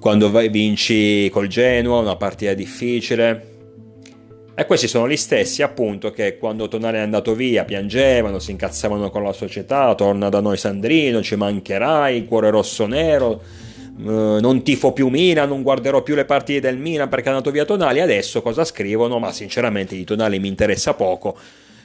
quando 0.00 0.30
vinci 0.48 1.28
col 1.30 1.48
Genoa, 1.48 2.00
una 2.00 2.16
partita 2.16 2.54
difficile. 2.54 3.54
E 4.54 4.64
questi 4.64 4.88
sono 4.88 5.06
gli 5.08 5.16
stessi 5.16 5.62
appunto 5.62 6.10
che 6.12 6.38
quando 6.38 6.66
Tonale 6.66 6.96
è 6.96 7.02
andato 7.02 7.34
via 7.34 7.64
piangevano, 7.64 8.38
si 8.38 8.52
incazzavano 8.52 9.10
con 9.10 9.22
la 9.22 9.34
società, 9.34 9.94
torna 9.94 10.30
da 10.30 10.40
noi 10.40 10.56
Sandrino, 10.56 11.20
ci 11.22 11.36
mancherai, 11.36 12.24
cuore 12.24 12.48
rosso 12.48 12.86
nero, 12.86 13.42
eh, 13.98 14.38
non 14.40 14.62
tifo 14.62 14.92
più 14.92 15.08
Milan, 15.08 15.48
non 15.48 15.62
guarderò 15.62 16.02
più 16.02 16.14
le 16.14 16.24
partite 16.24 16.60
del 16.60 16.76
Milan 16.76 17.08
perché 17.08 17.26
è 17.26 17.30
andato 17.30 17.50
via 17.50 17.64
Tonali, 17.64 18.00
adesso 18.00 18.42
cosa 18.42 18.64
scrivono? 18.64 19.18
Ma 19.18 19.32
sinceramente 19.32 19.94
di 19.94 20.04
Tonali 20.04 20.38
mi 20.38 20.48
interessa 20.48 20.94
poco, 20.94 21.36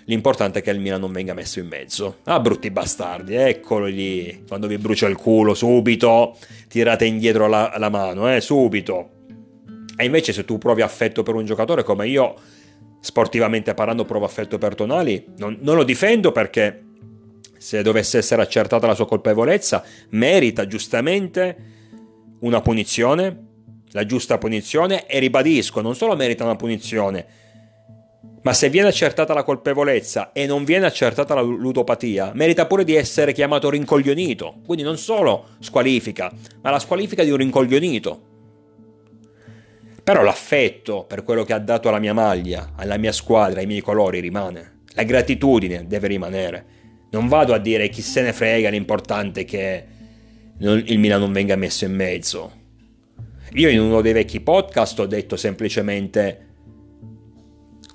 l'importante 0.06 0.60
è 0.60 0.62
che 0.62 0.72
il 0.72 0.80
Milan 0.80 1.00
non 1.00 1.12
venga 1.12 1.34
messo 1.34 1.60
in 1.60 1.68
mezzo. 1.68 2.18
Ah, 2.24 2.40
brutti 2.40 2.70
bastardi, 2.70 3.36
eccolo 3.36 3.86
lì, 3.86 4.44
quando 4.48 4.68
vi 4.68 4.78
brucia 4.78 5.08
il 5.08 5.16
culo, 5.16 5.54
subito, 5.54 6.38
tirate 6.68 7.06
indietro 7.06 7.48
la, 7.48 7.74
la 7.78 7.90
mano, 7.90 8.34
eh, 8.34 8.42
subito. 8.42 9.10
E 9.96 10.06
invece 10.06 10.34
se 10.34 10.44
tu 10.44 10.58
provi 10.58 10.82
affetto 10.82 11.24
per 11.24 11.36
un 11.36 11.46
giocatore 11.46 11.84
come 11.84 12.08
io 12.08 12.36
sportivamente 13.00 13.74
parlando 13.74 14.04
provo 14.06 14.26
affetto 14.26 14.58
per 14.58 14.76
Tonali, 14.76 15.26
non, 15.38 15.58
non 15.62 15.76
lo 15.76 15.84
difendo 15.84 16.32
perché 16.32 16.84
se 17.58 17.82
dovesse 17.84 18.18
essere 18.18 18.42
accertata 18.42 18.88
la 18.88 18.96
sua 18.96 19.08
colpevolezza, 19.08 19.84
merita 20.10 20.66
giustamente 20.66 21.80
una 22.42 22.62
punizione, 22.62 23.48
la 23.92 24.06
giusta 24.06 24.38
punizione, 24.38 25.06
e 25.06 25.20
ribadisco, 25.20 25.82
non 25.82 25.96
solo 25.96 26.16
merita 26.16 26.44
una 26.44 26.56
punizione, 26.56 27.26
ma 28.44 28.54
se 28.54 28.70
viene 28.70 28.88
accertata 28.88 29.34
la 29.34 29.44
colpevolezza 29.44 30.32
e 30.32 30.48
non 30.48 30.64
viene 30.64 30.88
accertata 30.88 31.36
la 31.36 31.42
ludopatia, 31.42 32.32
merita 32.34 32.66
pure 32.66 32.84
di 32.84 32.96
essere 32.96 33.34
chiamato 33.34 33.70
rincoglionito. 33.70 34.62
Quindi 34.66 34.84
non 34.84 34.98
solo 34.98 35.50
squalifica, 35.60 36.32
ma 36.62 36.72
la 36.72 36.80
squalifica 36.80 37.24
di 37.24 37.30
un 37.30 37.38
rincoglionito. 37.38 38.30
Però 40.04 40.24
l'affetto 40.24 41.06
per 41.08 41.24
quello 41.24 41.44
che 41.44 41.54
ha 41.54 41.60
dato 41.60 41.90
alla 41.90 42.00
mia 42.00 42.16
maglia, 42.16 42.72
alla 42.76 42.98
mia 42.98 43.12
squadra, 43.12 43.60
ai 43.60 43.68
miei 43.68 43.82
colori 43.82 44.20
rimane. 44.20 44.80
La 44.96 45.04
gratitudine 45.04 45.86
deve 45.86 46.08
rimanere. 46.08 46.66
Non 47.12 47.28
vado 47.28 47.54
a 47.54 47.60
dire 47.60 47.90
chi 47.90 48.02
se 48.02 48.22
ne 48.22 48.34
frega, 48.34 48.70
l'importante 48.70 49.42
è 49.42 49.46
che 49.46 49.86
il 50.62 51.00
Milan 51.00 51.20
non 51.20 51.32
venga 51.32 51.56
messo 51.56 51.86
in 51.86 51.96
mezzo. 51.96 52.60
Io 53.54 53.70
in 53.70 53.80
uno 53.80 54.02
dei 54.02 54.14
vecchi 54.14 54.40
podcast 54.40 55.00
ho 55.00 55.06
detto 55.06 55.36
semplicemente 55.36 56.48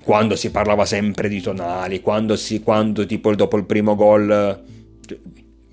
quando 0.02 0.36
si 0.36 0.50
parlava 0.50 0.84
sempre 0.84 1.28
di 1.28 1.40
tonali, 1.40 2.00
quando, 2.00 2.36
si, 2.36 2.60
quando 2.60 3.06
tipo 3.06 3.34
dopo 3.34 3.56
il 3.56 3.64
primo 3.64 3.94
gol, 3.94 4.62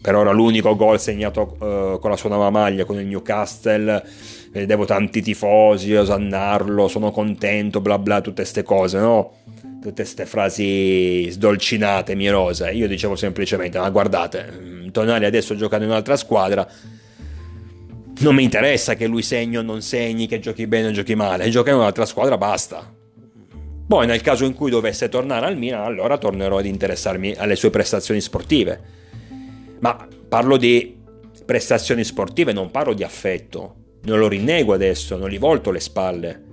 per 0.02 0.16
ora 0.16 0.32
l'unico 0.32 0.76
gol 0.76 1.00
segnato 1.00 1.58
uh, 1.60 2.00
con 2.00 2.10
la 2.10 2.18
sua 2.18 2.30
nuova 2.30 2.50
maglia 2.50 2.86
con 2.86 3.00
il 3.00 3.06
Newcastle, 3.06 4.04
vedevo 4.52 4.86
tanti 4.86 5.22
tifosi 5.22 5.94
osannarlo, 5.96 6.88
sono 6.88 7.12
contento, 7.12 7.82
bla 7.82 8.00
bla, 8.00 8.22
tutte 8.22 8.42
queste 8.42 8.64
cose, 8.64 9.00
no? 9.00 9.34
Tutte 9.84 10.04
queste 10.04 10.26
frasi 10.26 11.30
sdolcinate, 11.30 12.16
mielose. 12.16 12.72
Io 12.72 12.88
dicevo 12.88 13.18
semplicemente, 13.18 13.78
ma 13.78 13.90
guardate, 13.90 14.50
mm, 14.50 14.88
Tonali 14.90 15.26
adesso 15.26 15.56
gioca 15.56 15.76
in 15.76 15.84
un'altra 15.84 16.16
squadra, 16.16 16.66
non 18.20 18.34
mi 18.34 18.44
interessa 18.44 18.96
che 18.96 19.08
lui 19.08 19.22
segni 19.22 19.58
o 19.58 19.62
non 19.62 19.82
segni, 19.82 20.28
che 20.28 20.40
giochi 20.40 20.68
bene 20.68 20.88
o 20.88 20.92
giochi 20.92 21.16
male, 21.16 21.50
gioca 21.50 21.72
in 21.72 21.76
un'altra 21.76 22.06
squadra, 22.06 22.38
basta. 22.38 22.96
Poi 23.86 24.08
nel 24.08 24.22
caso 24.22 24.46
in 24.46 24.54
cui 24.54 24.70
dovesse 24.70 25.10
tornare 25.10 25.48
al 25.48 25.58
Milan, 25.58 25.84
allora 25.84 26.18
tornerò 26.18 26.60
ad 26.60 26.66
interessarmi 26.66 27.34
alle 27.36 27.58
sue 27.58 27.70
prestazioni 27.70 28.22
sportive. 28.22 28.80
Ma 29.80 30.08
parlo 30.30 30.56
di 30.56 30.98
prestazioni 31.46 32.06
sportive, 32.06 32.54
non 32.54 32.72
parlo 32.72 32.94
di 32.94 33.04
affetto 33.04 33.82
non 34.04 34.20
lo 34.20 34.28
rinnego 34.28 34.74
adesso, 34.74 35.18
non 35.18 35.30
gli 35.30 35.40
volto 35.40 35.72
le 35.72 35.80
spalle 35.80 36.44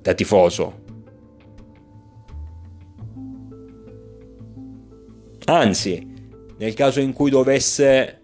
da 0.00 0.14
tifoso. 0.14 0.84
Anzi, 5.46 6.14
nel 6.58 6.74
caso 6.74 7.00
in 7.00 7.12
cui 7.12 7.30
dovesse 7.30 8.20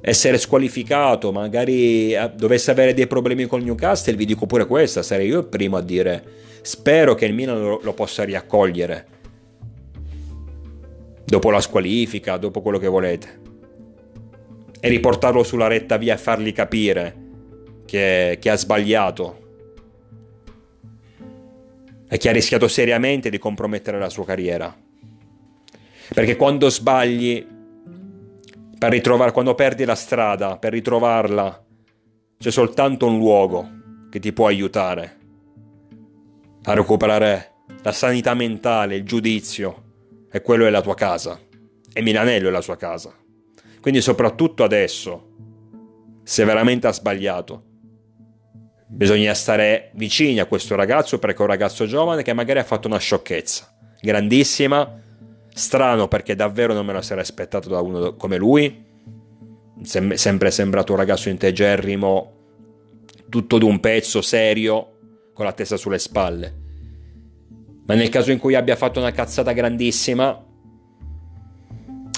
essere 0.00 0.38
squalificato, 0.38 1.32
magari 1.32 2.14
dovesse 2.36 2.70
avere 2.70 2.94
dei 2.94 3.06
problemi 3.06 3.46
con 3.46 3.62
Newcastle, 3.62 4.16
vi 4.16 4.24
dico 4.24 4.46
pure 4.46 4.66
questa, 4.66 5.02
sarei 5.02 5.28
io 5.28 5.40
il 5.40 5.46
primo 5.46 5.76
a 5.76 5.82
dire 5.82 6.46
Spero 6.68 7.14
che 7.14 7.24
il 7.24 7.34
Milan 7.34 7.60
lo, 7.60 7.80
lo 7.82 7.94
possa 7.94 8.24
riaccogliere. 8.24 9.06
Dopo 11.24 11.50
la 11.50 11.60
squalifica, 11.60 12.36
dopo 12.36 12.60
quello 12.60 12.78
che 12.78 12.88
volete, 12.88 13.40
e 14.80 14.88
riportarlo 14.88 15.42
sulla 15.42 15.66
retta 15.66 15.96
via 15.96 16.14
e 16.14 16.18
fargli 16.18 16.52
capire 16.52 17.16
che, 17.84 18.36
che 18.40 18.50
ha 18.50 18.56
sbagliato. 18.56 19.46
E 22.08 22.16
che 22.16 22.28
ha 22.28 22.32
rischiato 22.32 22.68
seriamente 22.68 23.30
di 23.30 23.38
compromettere 23.38 23.98
la 23.98 24.08
sua 24.08 24.24
carriera. 24.24 24.74
Perché 26.14 26.36
quando 26.36 26.68
sbagli, 26.68 27.46
per 28.78 28.90
ritrovare, 28.90 29.32
quando 29.32 29.54
perdi 29.54 29.84
la 29.84 29.94
strada, 29.94 30.56
per 30.56 30.72
ritrovarla, 30.72 31.64
c'è 32.38 32.50
soltanto 32.50 33.06
un 33.06 33.18
luogo 33.18 33.68
che 34.10 34.20
ti 34.20 34.32
può 34.32 34.46
aiutare 34.46 35.16
a 36.62 36.74
recuperare 36.74 37.52
la 37.82 37.92
sanità 37.92 38.34
mentale, 38.34 38.96
il 38.96 39.04
giudizio, 39.04 39.84
e 40.30 40.40
quello 40.40 40.66
è 40.66 40.70
la 40.70 40.82
tua 40.82 40.94
casa. 40.94 41.38
E 41.92 42.02
Milanello 42.02 42.48
è 42.48 42.50
la 42.50 42.60
sua 42.60 42.76
casa. 42.76 43.14
Quindi 43.80 44.00
soprattutto 44.00 44.64
adesso, 44.64 45.30
se 46.22 46.44
veramente 46.44 46.86
ha 46.86 46.92
sbagliato, 46.92 47.64
bisogna 48.86 49.34
stare 49.34 49.90
vicini 49.94 50.40
a 50.40 50.46
questo 50.46 50.74
ragazzo 50.74 51.18
perché 51.18 51.38
è 51.38 51.42
un 51.42 51.48
ragazzo 51.48 51.86
giovane 51.86 52.22
che 52.22 52.32
magari 52.32 52.58
ha 52.58 52.64
fatto 52.64 52.88
una 52.88 52.98
sciocchezza. 52.98 53.74
Grandissima, 54.00 55.00
strano 55.58 56.08
perché 56.08 56.34
davvero 56.34 56.72
non 56.72 56.86
me 56.86 56.94
la 56.94 57.02
sarei 57.02 57.22
aspettato 57.22 57.68
da 57.68 57.80
uno 57.80 58.14
come 58.14 58.36
lui. 58.38 58.86
Sem- 59.82 60.14
sempre 60.14 60.50
sembrato 60.50 60.92
un 60.92 60.98
ragazzo 60.98 61.28
integerrimo, 61.28 62.32
tutto 63.28 63.58
d'un 63.58 63.78
pezzo, 63.80 64.22
serio, 64.22 64.92
con 65.34 65.44
la 65.44 65.52
testa 65.52 65.76
sulle 65.76 65.98
spalle. 65.98 66.66
Ma 67.86 67.94
nel 67.94 68.08
caso 68.08 68.32
in 68.32 68.38
cui 68.38 68.54
abbia 68.54 68.76
fatto 68.76 68.98
una 68.98 69.12
cazzata 69.12 69.52
grandissima, 69.52 70.44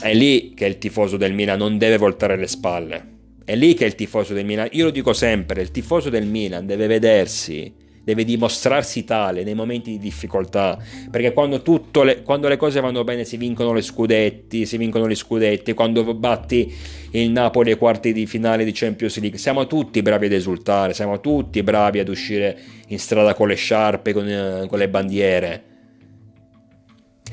è 0.01 0.15
lì 0.15 0.55
che 0.55 0.67
il 0.67 0.79
tifoso 0.79 1.17
del 1.17 1.35
Milan 1.35 1.59
non 1.59 1.79
deve 1.79 1.97
voltare 1.99 2.37
le 2.37 2.47
spalle. 2.47 3.09
È 3.45 3.55
lì 3.55 3.75
che 3.75 3.85
il 3.85 3.95
tifoso 3.95 4.33
del 4.33 4.45
Milan, 4.45 4.69
io 4.73 4.85
lo 4.85 4.91
dico 4.91 5.13
sempre, 5.13 5.61
il 5.63 5.71
tifoso 5.71 6.09
del 6.09 6.27
Milan 6.27 6.67
deve 6.67 6.87
vedersi, 6.87 7.73
deve 8.03 8.25
dimostrarsi 8.25 9.05
tale 9.05 9.45
nei 9.45 9.55
momenti 9.55 9.91
di 9.91 9.99
difficoltà, 9.99 10.79
perché 11.11 11.33
quando, 11.33 11.63
le, 12.03 12.23
quando 12.23 12.49
le 12.49 12.57
cose 12.57 12.81
vanno 12.81 13.05
bene 13.05 13.25
si 13.25 13.37
vincono 13.37 13.73
le 13.73 13.83
scudetti, 13.83 14.67
si 14.67 14.77
vincono 14.77 15.09
gli 15.09 15.15
scudetti, 15.15 15.75
quando 15.75 16.15
batti 16.15 16.73
il 17.13 17.31
Napoli 17.31 17.73
ai 17.73 17.79
quarti 17.79 18.13
di 18.13 18.27
finale 18.27 18.65
di 18.65 18.73
Champions 18.73 19.19
League, 19.21 19.39
siamo 19.39 19.67
tutti 19.67 20.03
bravi 20.03 20.27
ad 20.27 20.33
esultare, 20.33 20.95
siamo 20.95 21.21
tutti 21.21 21.63
bravi 21.63 21.99
ad 21.99 22.09
uscire 22.09 22.59
in 22.89 22.99
strada 22.99 23.35
con 23.35 23.49
le 23.49 23.55
sciarpe, 23.55 24.13
con, 24.13 24.29
eh, 24.29 24.67
con 24.69 24.79
le 24.79 24.89
bandiere. 24.89 25.65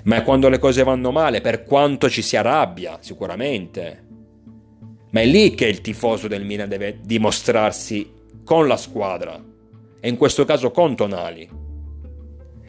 Ma 0.04 0.18
è 0.18 0.24
quando 0.24 0.48
le 0.48 0.60
cose 0.60 0.84
vanno 0.84 1.12
male, 1.12 1.42
per 1.42 1.64
quanto 1.64 2.10
ci 2.10 2.22
si 2.22 2.38
arrabbia, 2.38 2.98
sicuramente. 3.02 4.06
Ma 5.12 5.22
è 5.22 5.26
lì 5.26 5.54
che 5.54 5.66
il 5.66 5.82
tifoso 5.82 6.28
del 6.28 6.46
Milan 6.46 6.70
deve 6.70 7.00
dimostrarsi 7.04 8.10
con 8.44 8.68
la 8.68 8.78
squadra, 8.78 9.44
e 10.08 10.10
in 10.10 10.16
questo 10.16 10.46
caso 10.46 10.72
con 10.72 10.96
Tonali. 10.96 11.50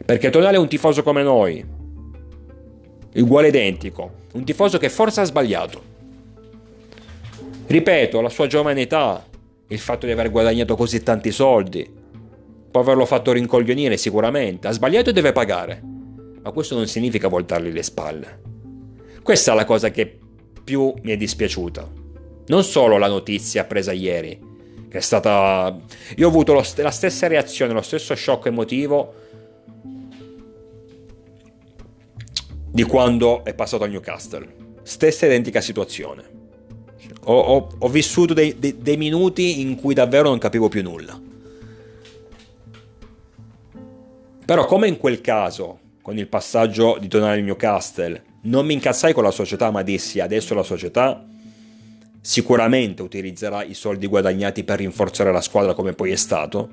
Perché 0.05 0.29
Tonali 0.29 0.55
è 0.55 0.59
un 0.59 0.67
tifoso 0.67 1.03
come 1.03 1.23
noi, 1.23 1.65
uguale 3.15 3.47
identico, 3.47 4.11
un 4.33 4.43
tifoso 4.43 4.77
che 4.77 4.89
forse 4.89 5.21
ha 5.21 5.23
sbagliato. 5.23 5.81
Ripeto, 7.67 8.19
la 8.19 8.27
sua 8.27 8.47
giovane 8.47 8.81
età, 8.81 9.25
il 9.67 9.79
fatto 9.79 10.05
di 10.05 10.11
aver 10.11 10.29
guadagnato 10.29 10.75
così 10.75 11.01
tanti 11.01 11.31
soldi, 11.31 11.89
può 12.69 12.81
averlo 12.81 13.05
fatto 13.05 13.31
rincoglionire 13.31 13.95
sicuramente, 13.95 14.67
ha 14.67 14.71
sbagliato 14.71 15.11
e 15.11 15.13
deve 15.13 15.31
pagare 15.31 15.97
ma 16.41 16.51
questo 16.51 16.75
non 16.75 16.87
significa 16.87 17.27
voltargli 17.27 17.71
le 17.71 17.83
spalle. 17.83 18.41
Questa 19.21 19.51
è 19.51 19.55
la 19.55 19.65
cosa 19.65 19.91
che 19.91 20.17
più 20.63 20.93
mi 21.03 21.11
è 21.11 21.17
dispiaciuta. 21.17 21.87
Non 22.47 22.63
solo 22.63 22.97
la 22.97 23.07
notizia 23.07 23.65
presa 23.65 23.91
ieri, 23.91 24.39
che 24.89 24.97
è 24.97 25.01
stata... 25.01 25.77
Io 26.17 26.25
ho 26.25 26.29
avuto 26.29 26.61
st- 26.63 26.79
la 26.79 26.91
stessa 26.91 27.27
reazione, 27.27 27.73
lo 27.73 27.81
stesso 27.81 28.15
shock 28.15 28.47
emotivo 28.47 29.13
di 32.71 32.83
quando 32.83 33.43
è 33.45 33.53
passato 33.53 33.83
al 33.83 33.91
Newcastle. 33.91 34.55
Stessa 34.81 35.25
identica 35.25 35.61
situazione. 35.61 36.37
Ho, 37.25 37.39
ho, 37.39 37.69
ho 37.77 37.87
vissuto 37.87 38.33
dei, 38.33 38.57
dei, 38.57 38.77
dei 38.79 38.97
minuti 38.97 39.61
in 39.61 39.75
cui 39.75 39.93
davvero 39.93 40.29
non 40.29 40.39
capivo 40.39 40.67
più 40.67 40.81
nulla. 40.81 41.19
Però 44.45 44.65
come 44.65 44.87
in 44.87 44.97
quel 44.97 45.21
caso 45.21 45.79
con 46.01 46.17
il 46.17 46.27
passaggio 46.27 46.97
di 46.99 47.07
Tonali 47.07 47.37
al 47.39 47.45
Newcastle. 47.45 48.23
Non 48.41 48.65
mi 48.65 48.73
incazzai 48.73 49.13
con 49.13 49.23
la 49.23 49.29
società, 49.29 49.69
ma 49.69 49.83
dissi 49.83 50.19
adesso 50.19 50.55
la 50.55 50.63
società 50.63 51.23
sicuramente 52.21 53.01
utilizzerà 53.01 53.63
i 53.63 53.73
soldi 53.73 54.07
guadagnati 54.07 54.63
per 54.63 54.79
rinforzare 54.79 55.31
la 55.31 55.41
squadra 55.41 55.73
come 55.73 55.93
poi 55.93 56.11
è 56.11 56.15
stato. 56.15 56.71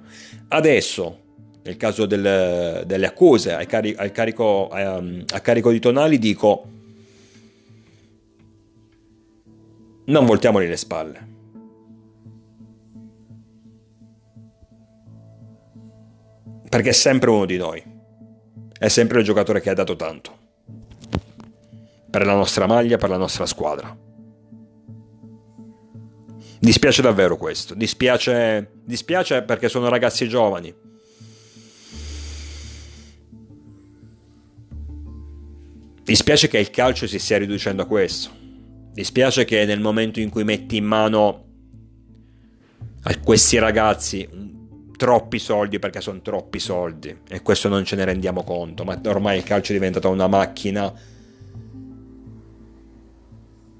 Adesso, 0.48 1.18
nel 1.62 1.76
caso 1.76 2.06
del, 2.06 2.84
delle 2.86 3.06
accuse 3.06 3.54
a 3.54 3.64
carico, 3.64 4.02
carico, 4.12 4.70
ehm, 4.72 5.24
a 5.32 5.40
carico 5.40 5.70
di 5.70 5.78
Tonali, 5.78 6.18
dico 6.18 6.70
non 10.06 10.24
voltiamoli 10.24 10.68
le 10.68 10.76
spalle. 10.76 11.34
Perché 16.68 16.90
è 16.90 16.92
sempre 16.92 17.30
uno 17.30 17.46
di 17.46 17.56
noi 17.56 17.94
è 18.78 18.88
sempre 18.88 19.20
il 19.20 19.24
giocatore 19.24 19.60
che 19.60 19.70
ha 19.70 19.74
dato 19.74 19.96
tanto. 19.96 20.44
Per 22.10 22.26
la 22.26 22.34
nostra 22.34 22.66
maglia, 22.66 22.98
per 22.98 23.08
la 23.08 23.16
nostra 23.16 23.46
squadra. 23.46 24.05
Dispiace 26.58 27.02
davvero 27.02 27.36
questo, 27.36 27.74
dispiace, 27.74 28.70
dispiace 28.84 29.42
perché 29.42 29.68
sono 29.68 29.88
ragazzi 29.88 30.28
giovani. 30.28 30.74
Dispiace 36.02 36.48
che 36.48 36.58
il 36.58 36.70
calcio 36.70 37.06
si 37.06 37.18
stia 37.18 37.36
riducendo 37.38 37.82
a 37.82 37.86
questo. 37.86 38.30
Dispiace 38.92 39.44
che 39.44 39.64
nel 39.66 39.80
momento 39.80 40.20
in 40.20 40.30
cui 40.30 40.44
metti 40.44 40.76
in 40.76 40.84
mano 40.84 41.44
a 43.02 43.18
questi 43.18 43.58
ragazzi 43.58 44.26
troppi 44.96 45.38
soldi 45.38 45.78
perché 45.78 46.00
sono 46.00 46.22
troppi 46.22 46.58
soldi 46.58 47.14
e 47.28 47.42
questo 47.42 47.68
non 47.68 47.84
ce 47.84 47.96
ne 47.96 48.06
rendiamo 48.06 48.42
conto, 48.44 48.84
ma 48.84 48.98
ormai 49.04 49.36
il 49.36 49.44
calcio 49.44 49.72
è 49.72 49.74
diventato 49.74 50.08
una 50.08 50.26
macchina 50.26 50.92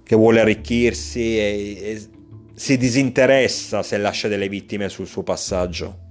che 0.03 0.15
vuole 0.15 0.41
arricchirsi 0.41 1.39
e, 1.39 1.79
e 1.81 2.09
si 2.57 2.79
disinteressa 2.79 3.83
se 3.83 3.99
lascia 3.99 4.29
delle 4.29 4.49
vittime 4.49 4.89
sul 4.89 5.07
suo 5.07 5.23
passaggio. 5.23 6.05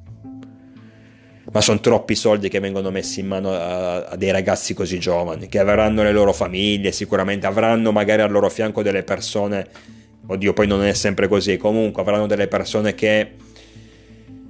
Ma 1.51 1.59
sono 1.59 1.79
troppi 1.79 2.13
soldi 2.13 2.49
che 2.49 2.59
vengono 2.59 2.91
messi 2.91 3.21
in 3.21 3.27
mano 3.27 3.51
a, 3.51 4.05
a, 4.05 4.15
dei 4.15 4.29
ragazzi 4.29 4.75
così 4.75 4.99
giovani, 4.99 5.47
che 5.47 5.57
avranno 5.57 6.03
le 6.03 6.11
loro 6.11 6.33
famiglie, 6.33 6.91
sicuramente 6.91 7.47
avranno 7.47 7.91
magari 7.91 8.21
al 8.21 8.29
loro 8.29 8.49
fianco 8.49 8.83
delle 8.83 9.01
persone, 9.01 9.65
oddio 10.27 10.53
poi 10.53 10.67
non 10.67 10.83
è 10.83 10.93
sempre 10.93 11.27
così, 11.27 11.57
comunque 11.57 12.03
avranno 12.03 12.27
delle 12.27 12.47
persone 12.47 12.93
che 12.93 13.31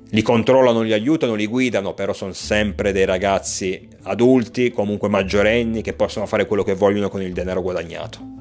li 0.09 0.21
controllano, 0.21 0.81
li 0.81 0.91
aiutano, 0.91 1.33
li 1.33 1.47
guidano, 1.47 1.93
però 1.93 2.11
sono 2.11 2.33
sempre 2.33 2.91
dei 2.91 3.05
ragazzi 3.05 3.87
adulti, 4.03 4.71
comunque 4.71 5.07
maggiorenni, 5.07 5.81
che 5.81 5.93
possono 5.93 6.25
fare 6.25 6.45
quello 6.45 6.63
che 6.63 6.75
vogliono 6.75 7.07
con 7.07 7.21
il 7.21 7.31
denaro 7.31 7.61
guadagnato. 7.61 8.34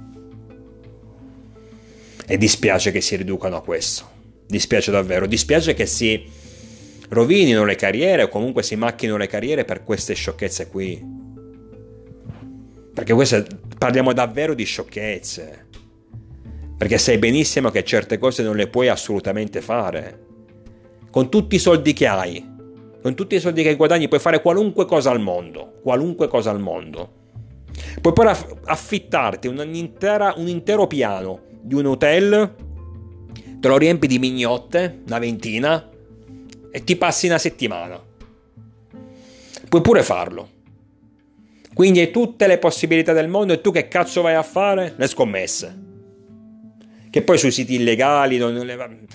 E 2.27 2.37
dispiace 2.39 2.91
che 2.91 3.01
si 3.01 3.17
riducano 3.17 3.57
a 3.57 3.63
questo. 3.63 4.09
Dispiace 4.47 4.91
davvero. 4.91 5.27
Dispiace 5.27 5.75
che 5.75 5.87
si 5.87 6.25
rovinino 7.09 7.65
le 7.65 7.77
carriere 7.77 8.23
o 8.25 8.29
comunque 8.29 8.63
si 8.63 8.77
macchino 8.77 9.17
le 9.17 9.27
carriere 9.27 9.65
per 9.65 9.85
queste 9.85 10.15
sciocchezze 10.15 10.69
qui. 10.69 11.03
Perché 12.95 13.13
queste, 13.13 13.47
parliamo 13.77 14.13
davvero 14.13 14.55
di 14.55 14.65
sciocchezze. 14.65 15.67
Perché 16.77 16.99
sai 16.99 17.19
benissimo 17.19 17.71
che 17.71 17.85
certe 17.85 18.19
cose 18.19 18.43
non 18.43 18.57
le 18.57 18.69
puoi 18.69 18.89
assolutamente 18.89 19.61
fare 19.61 20.23
con 21.15 21.31
tutti 21.31 21.55
i 21.55 21.61
soldi 21.61 21.93
che 21.93 22.09
hai, 22.09 22.45
con 23.01 23.15
tutti 23.15 23.37
i 23.37 23.41
soldi 23.41 23.63
che 23.63 23.77
guadagni, 23.77 24.09
puoi 24.09 24.19
fare 24.19 24.43
qualunque 24.43 24.85
cosa 24.85 25.13
al 25.13 25.21
mondo, 25.21 25.75
qualunque 25.81 26.27
cosa 26.27 26.51
al 26.51 26.59
mondo. 26.59 27.23
Puoi 28.01 28.13
poi 28.13 28.35
affittarti 28.65 29.47
un, 29.47 29.59
un 29.59 30.49
intero 30.49 30.87
piano 30.89 31.41
di 31.65 31.75
un 31.75 31.87
hotel, 31.87 32.55
te 33.59 33.69
lo 33.69 33.77
riempi 33.77 34.07
di 34.07 34.19
mignotte, 34.19 35.03
una 35.07 35.19
ventina, 35.19 35.91
e 36.71 36.85
ti 36.85 36.97
passi 36.97 37.27
una 37.27 37.39
settimana. 37.39 38.01
Puoi 39.69 39.83
pure 39.83 40.03
farlo. 40.03 40.51
Quindi 41.73 42.01
hai 42.01 42.11
tutte 42.11 42.47
le 42.47 42.59
possibilità 42.59 43.13
del 43.13 43.29
mondo 43.29 43.53
e 43.53 43.61
tu 43.61 43.73
che 43.73 43.89
cazzo 43.89 44.23
vai 44.23 44.35
a 44.35 44.43
fare? 44.43 44.95
Le 44.97 45.07
scommesse. 45.07 45.83
Che 47.11 47.23
poi 47.23 47.39
sui 47.39 47.51
siti 47.51 47.75
illegali 47.75 48.37
non, 48.37 49.07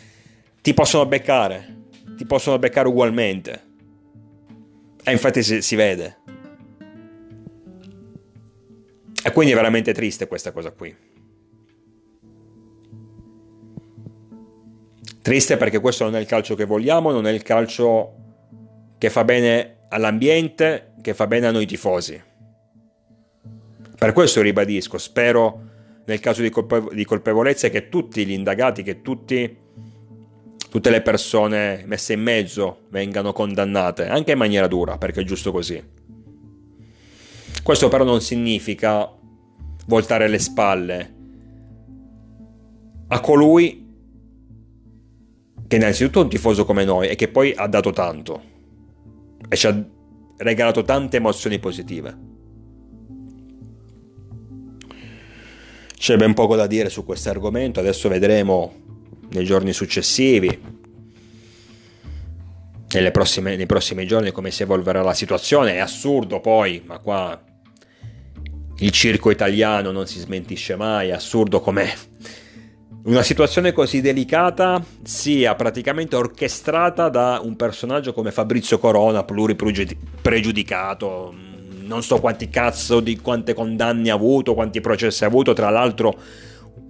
ti 0.62 0.74
possono 0.74 1.06
beccare 1.06 1.78
ti 2.20 2.26
possono 2.26 2.60
beccare 2.60 2.90
ugualmente. 2.90 3.62
E 5.06 5.12
infatti 5.14 5.42
si, 5.42 5.62
si 5.62 5.78
vede. 5.78 6.18
E 9.24 9.32
quindi 9.32 9.54
è 9.54 9.56
veramente 9.56 9.94
triste 9.94 10.28
questa 10.28 10.52
cosa 10.52 10.72
qui. 10.72 10.94
Triste 15.30 15.58
perché 15.58 15.80
questo 15.80 16.06
non 16.06 16.16
è 16.16 16.20
il 16.20 16.26
calcio 16.26 16.56
che 16.56 16.66
vogliamo, 16.66 17.12
non 17.12 17.28
è 17.28 17.32
il 17.32 17.44
calcio 17.44 18.16
che 18.98 19.12
fa 19.12 19.24
bene 19.24 19.82
all'ambiente, 19.90 20.94
che 21.04 21.14
fa 21.14 21.28
bene 21.28 21.46
a 21.46 21.52
noi 21.52 21.68
tifosi. 21.68 22.20
Per 23.96 24.12
questo 24.14 24.42
ribadisco, 24.42 24.98
spero 24.98 25.62
nel 26.06 26.20
caso 26.20 26.42
di, 26.42 26.50
colpe- 26.50 26.88
di 26.94 27.06
colpevolezza 27.06 27.70
che 27.70 27.90
tutti 27.90 28.26
gli 28.26 28.32
indagati, 28.32 28.82
che 28.82 29.04
tutti, 29.04 29.56
tutte 30.68 30.90
le 30.90 31.02
persone 31.02 31.84
messe 31.86 32.14
in 32.14 32.22
mezzo 32.22 32.88
vengano 32.90 33.32
condannate, 33.32 34.08
anche 34.08 34.32
in 34.32 34.38
maniera 34.40 34.66
dura, 34.66 34.98
perché 34.98 35.22
è 35.22 35.26
giusto 35.26 35.52
così. 35.52 35.80
Questo 37.62 37.88
però 37.88 38.04
non 38.04 38.22
significa 38.22 39.08
voltare 39.86 40.28
le 40.28 40.40
spalle 40.40 41.16
a 43.10 43.20
colui 43.20 43.89
che 45.70 45.76
innanzitutto 45.76 46.20
è 46.20 46.24
un 46.24 46.30
tifoso 46.30 46.66
come 46.66 46.84
noi 46.84 47.10
e 47.10 47.16
che 47.16 47.28
poi 47.28 47.54
ha 47.56 47.68
dato 47.68 47.92
tanto 47.92 48.42
e 49.48 49.56
ci 49.56 49.68
ha 49.68 49.86
regalato 50.38 50.84
tante 50.84 51.18
emozioni 51.18 51.60
positive. 51.60 52.18
C'è 55.96 56.18
ben 56.18 56.34
poco 56.34 56.56
da 56.56 56.66
dire 56.66 56.90
su 56.90 57.06
questo 57.06 57.30
argomento, 57.30 57.80
adesso 57.80 58.10
vedremo 58.10 58.74
nei 59.30 59.46
giorni 59.46 59.72
successivi, 59.72 60.60
prossime, 63.12 63.56
nei 63.56 63.68
prossimi 63.68 64.08
giorni 64.08 64.32
come 64.32 64.50
si 64.50 64.64
evolverà 64.64 65.04
la 65.04 65.14
situazione. 65.14 65.74
È 65.74 65.78
assurdo 65.78 66.40
poi, 66.40 66.82
ma 66.84 66.98
qua 66.98 67.40
il 68.80 68.90
circo 68.90 69.30
italiano 69.30 69.92
non 69.92 70.08
si 70.08 70.18
smentisce 70.18 70.76
mai, 70.76 71.10
è 71.10 71.12
assurdo 71.12 71.60
com'è. 71.60 71.94
Una 73.02 73.24
situazione 73.24 73.72
così 73.72 74.02
delicata 74.02 74.84
sia 75.04 75.56
praticamente 75.56 76.18
orchestrata 76.18 77.08
da 77.08 77.40
un 77.42 77.56
personaggio 77.56 78.12
come 78.12 78.32
Fabrizio 78.32 78.78
Corona, 78.78 79.24
pluripregiudicato, 79.24 81.34
non 81.86 82.04
so 82.04 82.20
quanti 82.20 82.50
cazzo 82.50 83.00
di 83.00 83.18
quante 83.18 83.54
condanne 83.54 84.12
ha 84.12 84.16
avuto, 84.16 84.54
quanti 84.54 84.82
processi 84.82 85.24
ha 85.24 85.28
avuto, 85.28 85.54
tra 85.54 85.70
l'altro 85.70 86.14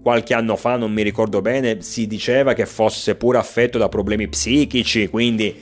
qualche 0.02 0.34
anno 0.34 0.56
fa, 0.56 0.78
non 0.78 0.92
mi 0.92 1.04
ricordo 1.04 1.42
bene, 1.42 1.82
si 1.82 2.08
diceva 2.08 2.54
che 2.54 2.66
fosse 2.66 3.14
pure 3.16 3.38
affetto 3.38 3.78
da 3.78 3.88
problemi 3.88 4.28
psichici, 4.28 5.10
quindi 5.10 5.56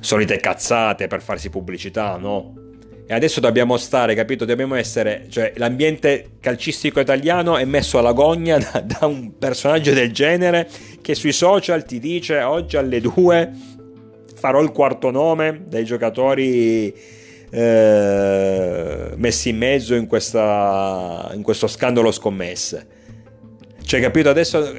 solite 0.00 0.36
cazzate 0.36 1.06
per 1.06 1.22
farsi 1.22 1.48
pubblicità, 1.48 2.18
no? 2.18 2.59
E 3.10 3.14
adesso 3.14 3.40
dobbiamo 3.40 3.76
stare, 3.76 4.14
capito? 4.14 4.44
Dobbiamo 4.44 4.76
essere, 4.76 5.26
cioè 5.30 5.52
l'ambiente 5.56 6.34
calcistico 6.38 7.00
italiano 7.00 7.56
è 7.56 7.64
messo 7.64 7.98
alla 7.98 8.12
gogna 8.12 8.56
da, 8.56 8.78
da 8.86 9.06
un 9.06 9.36
personaggio 9.36 9.92
del 9.92 10.12
genere 10.12 10.68
che 11.02 11.16
sui 11.16 11.32
social 11.32 11.84
ti 11.84 11.98
dice 11.98 12.40
oggi 12.42 12.76
alle 12.76 13.00
2 13.00 13.50
farò 14.36 14.62
il 14.62 14.70
quarto 14.70 15.10
nome 15.10 15.62
dei 15.66 15.84
giocatori 15.84 16.94
eh, 17.50 19.10
messi 19.16 19.48
in 19.48 19.56
mezzo 19.56 19.96
in, 19.96 20.06
questa, 20.06 21.32
in 21.34 21.42
questo 21.42 21.66
scandalo 21.66 22.12
scommesse. 22.12 22.86
Cioè, 23.82 24.00
capito? 24.00 24.28
Adesso, 24.28 24.72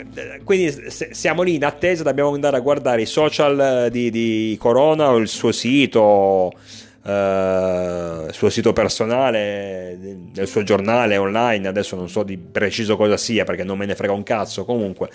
quindi 0.46 0.74
siamo 0.90 1.42
lì 1.42 1.56
in 1.56 1.66
attesa, 1.66 2.04
dobbiamo 2.04 2.34
andare 2.34 2.56
a 2.56 2.62
guardare 2.62 3.02
i 3.02 3.06
social 3.06 3.90
di, 3.92 4.10
di 4.10 4.56
Corona 4.58 5.12
o 5.12 5.18
il 5.18 5.28
suo 5.28 5.52
sito 5.52 6.54
Uh, 7.04 8.32
suo 8.32 8.52
sito 8.52 8.74
personale, 8.74 9.98
nel 10.36 10.48
suo 10.48 10.62
giornale 10.62 11.18
online, 11.18 11.68
adesso 11.68 11.96
non 11.96 12.08
so 12.10 12.22
di 12.22 12.38
preciso 12.38 12.96
cosa 12.96 13.18
sia 13.18 13.44
perché 13.44 13.64
non 13.64 13.80
me 13.80 13.88
ne 13.88 13.96
frega 13.96 14.14
un 14.14 14.22
cazzo 14.22 14.66
comunque, 14.66 15.10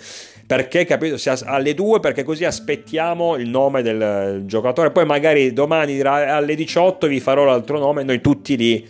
perché 0.45 0.83
capito, 0.83 1.15
alle 1.45 1.73
due 1.73 2.01
perché 2.01 2.23
così 2.23 2.43
aspettiamo 2.43 3.37
il 3.37 3.47
nome 3.47 3.83
del 3.83 4.43
giocatore, 4.45 4.91
poi 4.91 5.05
magari 5.05 5.53
domani 5.53 5.97
alle 6.01 6.55
18 6.55 7.07
vi 7.07 7.21
farò 7.21 7.45
l'altro 7.45 7.79
nome, 7.79 8.03
noi 8.03 8.19
tutti 8.19 8.57
lì, 8.57 8.85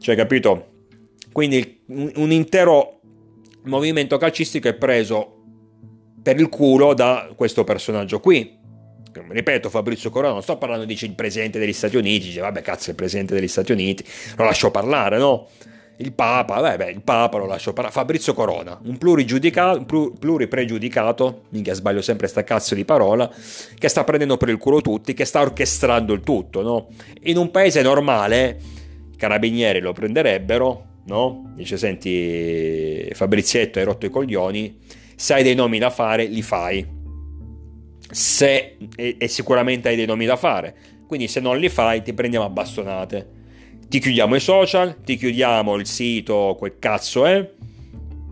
cioè 0.00 0.16
capito? 0.16 0.66
Quindi 1.30 1.82
un 1.86 2.32
intero 2.32 3.00
movimento 3.64 4.16
calcistico 4.16 4.66
è 4.66 4.74
preso 4.74 5.42
per 6.22 6.40
il 6.40 6.48
culo 6.48 6.92
da 6.92 7.30
questo 7.36 7.62
personaggio 7.62 8.18
qui 8.18 8.64
ripeto, 9.28 9.70
Fabrizio 9.70 10.10
Corona, 10.10 10.32
non 10.32 10.42
sto 10.42 10.56
parlando, 10.56 10.84
dice 10.84 11.06
il 11.06 11.14
presidente 11.14 11.58
degli 11.58 11.72
Stati 11.72 11.96
Uniti, 11.96 12.26
dice 12.26 12.40
vabbè 12.40 12.62
cazzo 12.62 12.90
il 12.90 12.96
presidente 12.96 13.34
degli 13.34 13.48
Stati 13.48 13.72
Uniti, 13.72 14.04
lo 14.36 14.44
lascio 14.44 14.70
parlare, 14.70 15.18
no? 15.18 15.48
Il 15.98 16.12
Papa, 16.12 16.60
vabbè, 16.60 16.88
il 16.88 17.00
Papa 17.00 17.38
lo 17.38 17.46
lascio 17.46 17.72
parlare, 17.72 17.94
Fabrizio 17.94 18.34
Corona, 18.34 18.78
un 18.84 18.98
pluripregiudicato, 18.98 21.44
minchia 21.48 21.72
sbaglio 21.72 22.02
sempre 22.02 22.26
sta 22.26 22.44
cazzo 22.44 22.74
di 22.74 22.84
parola, 22.84 23.32
che 23.78 23.88
sta 23.88 24.04
prendendo 24.04 24.36
per 24.36 24.50
il 24.50 24.58
culo 24.58 24.82
tutti, 24.82 25.14
che 25.14 25.24
sta 25.24 25.40
orchestrando 25.40 26.12
il 26.12 26.20
tutto, 26.20 26.60
no? 26.60 26.88
In 27.22 27.38
un 27.38 27.50
paese 27.50 27.80
normale, 27.80 28.60
i 29.10 29.16
carabinieri 29.16 29.80
lo 29.80 29.94
prenderebbero, 29.94 30.84
no? 31.06 31.54
Dice 31.56 31.78
senti 31.78 33.08
Fabrizietto 33.12 33.78
hai 33.78 33.86
rotto 33.86 34.04
i 34.04 34.10
coglioni, 34.10 34.78
se 35.14 35.32
hai 35.32 35.42
dei 35.42 35.54
nomi 35.54 35.78
da 35.78 35.88
fare 35.88 36.26
li 36.26 36.42
fai, 36.42 36.86
se, 38.10 38.76
e, 38.94 39.16
e 39.18 39.28
sicuramente 39.28 39.88
hai 39.88 39.96
dei 39.96 40.06
nomi 40.06 40.26
da 40.26 40.36
fare. 40.36 40.74
Quindi 41.06 41.28
se 41.28 41.40
non 41.40 41.58
li 41.58 41.68
fai 41.68 42.02
ti 42.02 42.12
prendiamo 42.12 42.44
a 42.44 42.50
bastonate. 42.50 43.34
Ti 43.88 44.00
chiudiamo 44.00 44.34
i 44.34 44.40
social, 44.40 45.00
ti 45.02 45.16
chiudiamo 45.16 45.76
il 45.76 45.86
sito, 45.86 46.56
quel 46.58 46.78
cazzo 46.78 47.24
è, 47.24 47.48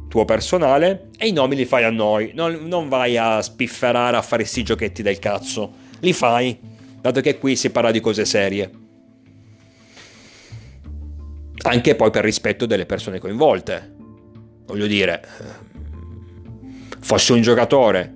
tuo 0.08 0.24
personale, 0.24 1.10
e 1.16 1.28
i 1.28 1.32
nomi 1.32 1.54
li 1.54 1.64
fai 1.64 1.84
a 1.84 1.90
noi. 1.90 2.32
Non, 2.34 2.66
non 2.66 2.88
vai 2.88 3.16
a 3.16 3.40
spifferare, 3.40 4.16
a 4.16 4.22
fare 4.22 4.44
sti 4.44 4.64
giochetti 4.64 5.02
del 5.02 5.20
cazzo. 5.20 5.72
Li 6.00 6.12
fai, 6.12 6.58
dato 7.00 7.20
che 7.20 7.38
qui 7.38 7.54
si 7.54 7.70
parla 7.70 7.92
di 7.92 8.00
cose 8.00 8.24
serie. 8.24 8.70
Anche 11.66 11.94
poi 11.94 12.10
per 12.10 12.24
rispetto 12.24 12.66
delle 12.66 12.84
persone 12.84 13.20
coinvolte. 13.20 13.94
Voglio 14.66 14.86
dire, 14.86 15.22
fosse 17.00 17.32
un 17.32 17.42
giocatore 17.42 18.13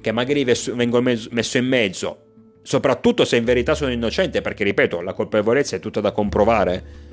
che 0.00 0.12
magari 0.12 0.44
vengo 0.44 1.00
messo 1.00 1.58
in 1.58 1.66
mezzo, 1.66 2.18
soprattutto 2.62 3.24
se 3.24 3.36
in 3.36 3.44
verità 3.44 3.74
sono 3.74 3.92
innocente, 3.92 4.40
perché 4.40 4.64
ripeto, 4.64 5.00
la 5.00 5.12
colpevolezza 5.12 5.76
è 5.76 5.80
tutta 5.80 6.00
da 6.00 6.12
comprovare. 6.12 7.08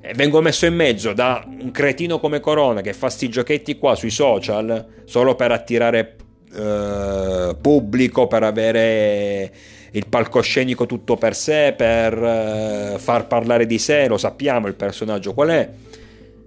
E 0.00 0.12
vengo 0.14 0.42
messo 0.42 0.66
in 0.66 0.74
mezzo 0.74 1.14
da 1.14 1.42
un 1.46 1.70
cretino 1.70 2.18
come 2.18 2.40
Corona 2.40 2.82
che 2.82 2.92
fa 2.92 3.08
sti 3.08 3.28
giochetti 3.30 3.78
qua 3.78 3.94
sui 3.94 4.10
social 4.10 4.86
solo 5.04 5.34
per 5.34 5.50
attirare 5.50 6.16
eh, 6.54 7.56
pubblico, 7.60 8.26
per 8.26 8.42
avere 8.42 9.52
il 9.92 10.06
palcoscenico 10.08 10.86
tutto 10.86 11.16
per 11.16 11.34
sé, 11.34 11.72
per 11.76 12.22
eh, 12.22 12.98
far 12.98 13.26
parlare 13.26 13.64
di 13.64 13.78
sé, 13.78 14.06
lo 14.06 14.18
sappiamo 14.18 14.66
il 14.66 14.74
personaggio 14.74 15.32
qual 15.34 15.48
è. 15.48 15.70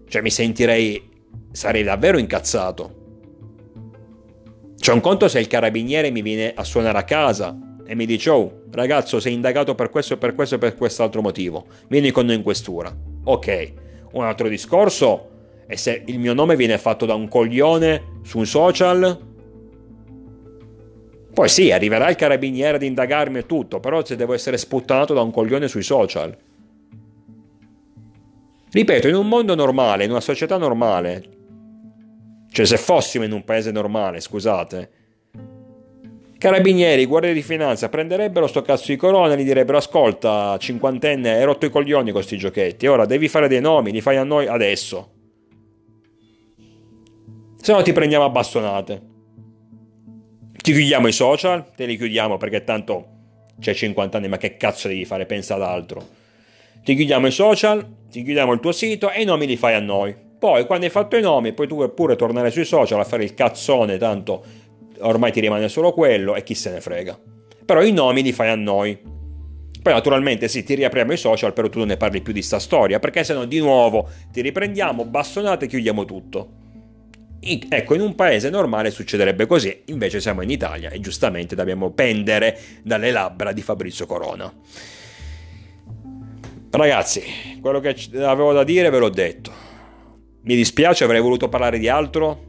Cioè 0.07 0.21
mi 0.21 0.29
sentirei, 0.29 1.09
sarei 1.51 1.83
davvero 1.83 2.17
incazzato. 2.17 3.06
C'è 4.79 4.93
un 4.93 5.01
conto 5.01 5.27
se 5.27 5.39
il 5.39 5.47
carabiniere 5.47 6.11
mi 6.11 6.21
viene 6.21 6.53
a 6.55 6.63
suonare 6.63 6.97
a 6.97 7.03
casa 7.03 7.57
e 7.85 7.95
mi 7.95 8.05
dice 8.05 8.29
oh 8.29 8.63
ragazzo 8.71 9.19
sei 9.19 9.33
indagato 9.33 9.75
per 9.75 9.89
questo 9.89 10.17
per 10.17 10.35
questo 10.35 10.55
e 10.55 10.57
per 10.57 10.75
quest'altro 10.75 11.21
motivo, 11.21 11.65
vieni 11.87 12.11
con 12.11 12.25
noi 12.25 12.35
in 12.35 12.43
questura. 12.43 12.95
Ok, 13.23 13.73
un 14.11 14.23
altro 14.23 14.47
discorso 14.47 15.29
è 15.67 15.75
se 15.75 16.03
il 16.05 16.19
mio 16.19 16.33
nome 16.33 16.55
viene 16.55 16.77
fatto 16.77 17.05
da 17.05 17.13
un 17.13 17.27
coglione 17.27 18.19
su 18.23 18.37
un 18.37 18.45
social, 18.45 19.25
poi 21.33 21.49
sì, 21.49 21.71
arriverà 21.71 22.09
il 22.09 22.15
carabiniere 22.15 22.77
ad 22.77 22.83
indagarmi 22.83 23.39
e 23.39 23.45
tutto, 23.45 23.79
però 23.79 24.03
se 24.03 24.15
devo 24.15 24.33
essere 24.33 24.57
sputtanato 24.57 25.13
da 25.13 25.21
un 25.21 25.31
coglione 25.31 25.67
sui 25.67 25.83
social. 25.83 26.35
Ripeto, 28.71 29.07
in 29.07 29.15
un 29.15 29.27
mondo 29.27 29.53
normale, 29.53 30.03
in 30.03 30.09
una 30.09 30.19
società 30.19 30.57
normale, 30.57 31.36
cioè, 32.57 32.65
se 32.65 32.77
fossimo 32.77 33.23
in 33.23 33.33
un 33.33 33.43
paese 33.43 33.69
normale, 33.69 34.19
scusate, 34.19 34.89
carabinieri, 36.39 37.05
guardia 37.05 37.31
di 37.31 37.43
finanza 37.43 37.87
prenderebbero 37.87 38.47
sto 38.47 38.63
cazzo 38.63 38.85
di 38.87 38.95
corona 38.95 39.35
e 39.35 39.37
gli 39.37 39.43
direbbero: 39.43 39.77
Ascolta, 39.77 40.57
cinquantenne, 40.57 41.35
hai 41.35 41.43
rotto 41.43 41.67
i 41.67 41.69
coglioni 41.69 42.05
con 42.05 42.13
questi 42.13 42.35
giochetti. 42.35 42.87
Ora 42.87 43.05
devi 43.05 43.27
fare 43.27 43.47
dei 43.47 43.61
nomi, 43.61 43.91
li 43.91 44.01
fai 44.01 44.17
a 44.17 44.23
noi 44.23 44.47
adesso. 44.47 45.11
Se 47.61 47.71
no 47.71 47.83
ti 47.83 47.93
prendiamo 47.93 48.25
a 48.25 48.29
bastonate. 48.29 49.01
Ti 50.53 50.73
chiudiamo 50.73 51.05
i 51.05 51.11
social, 51.11 51.75
te 51.75 51.85
li 51.85 51.95
chiudiamo 51.95 52.37
perché 52.37 52.63
tanto 52.63 53.07
c'è 53.59 53.75
50 53.75 54.17
anni, 54.17 54.29
ma 54.29 54.37
che 54.37 54.57
cazzo 54.57 54.87
devi 54.87 55.05
fare? 55.05 55.27
Pensa 55.27 55.53
ad 55.53 55.61
altro. 55.61 56.03
Ti 56.83 56.95
chiudiamo 56.95 57.27
i 57.27 57.31
social, 57.31 57.87
ti 58.09 58.23
chiudiamo 58.23 58.51
il 58.51 58.59
tuo 58.59 58.71
sito 58.71 59.11
e 59.11 59.21
i 59.21 59.25
nomi 59.25 59.45
li 59.45 59.57
fai 59.57 59.75
a 59.75 59.79
noi. 59.79 60.25
Poi 60.39 60.65
quando 60.65 60.85
hai 60.85 60.91
fatto 60.91 61.17
i 61.17 61.21
nomi 61.21 61.53
puoi 61.53 61.67
tu 61.67 61.93
pure 61.93 62.15
tornare 62.15 62.51
sui 62.51 62.65
social 62.65 62.99
a 62.99 63.03
fare 63.03 63.23
il 63.23 63.33
cazzone, 63.33 63.97
tanto 63.97 64.43
ormai 64.99 65.31
ti 65.31 65.39
rimane 65.39 65.67
solo 65.69 65.93
quello 65.93 66.35
e 66.35 66.43
chi 66.43 66.53
se 66.53 66.71
ne 66.71 66.81
frega. 66.81 67.19
Però 67.65 67.81
i 67.81 67.91
nomi 67.91 68.21
li 68.21 68.31
fai 68.31 68.49
a 68.49 68.55
noi. 68.55 69.15
Poi 69.81 69.93
naturalmente 69.93 70.47
sì, 70.47 70.63
ti 70.63 70.75
riapriamo 70.75 71.13
i 71.13 71.17
social, 71.17 71.53
però 71.53 71.69
tu 71.69 71.79
non 71.79 71.87
ne 71.87 71.97
parli 71.97 72.21
più 72.21 72.33
di 72.33 72.41
sta 72.41 72.59
storia, 72.59 72.99
perché 72.99 73.23
se 73.23 73.33
no 73.33 73.45
di 73.45 73.59
nuovo 73.59 74.09
ti 74.31 74.41
riprendiamo, 74.41 75.05
bastonate 75.05 75.65
e 75.65 75.67
chiudiamo 75.67 76.05
tutto. 76.05 76.49
Ecco, 77.39 77.95
in 77.95 78.01
un 78.01 78.15
paese 78.15 78.49
normale 78.49 78.91
succederebbe 78.91 79.45
così, 79.45 79.83
invece 79.85 80.19
siamo 80.19 80.41
in 80.41 80.49
Italia 80.49 80.89
e 80.89 80.99
giustamente 80.99 81.55
dobbiamo 81.55 81.91
pendere 81.91 82.57
dalle 82.83 83.11
labbra 83.11 83.53
di 83.53 83.61
Fabrizio 83.61 84.05
Corona. 84.05 84.51
Ragazzi, 86.69 87.59
quello 87.61 87.79
che 87.79 87.95
avevo 88.15 88.53
da 88.53 88.63
dire 88.63 88.89
ve 88.89 88.97
l'ho 88.97 89.09
detto. 89.09 89.66
Mi 90.47 90.55
dispiace, 90.55 91.03
avrei 91.03 91.19
voluto 91.19 91.49
parlare 91.49 91.77
di 91.77 91.89
altro, 91.89 92.41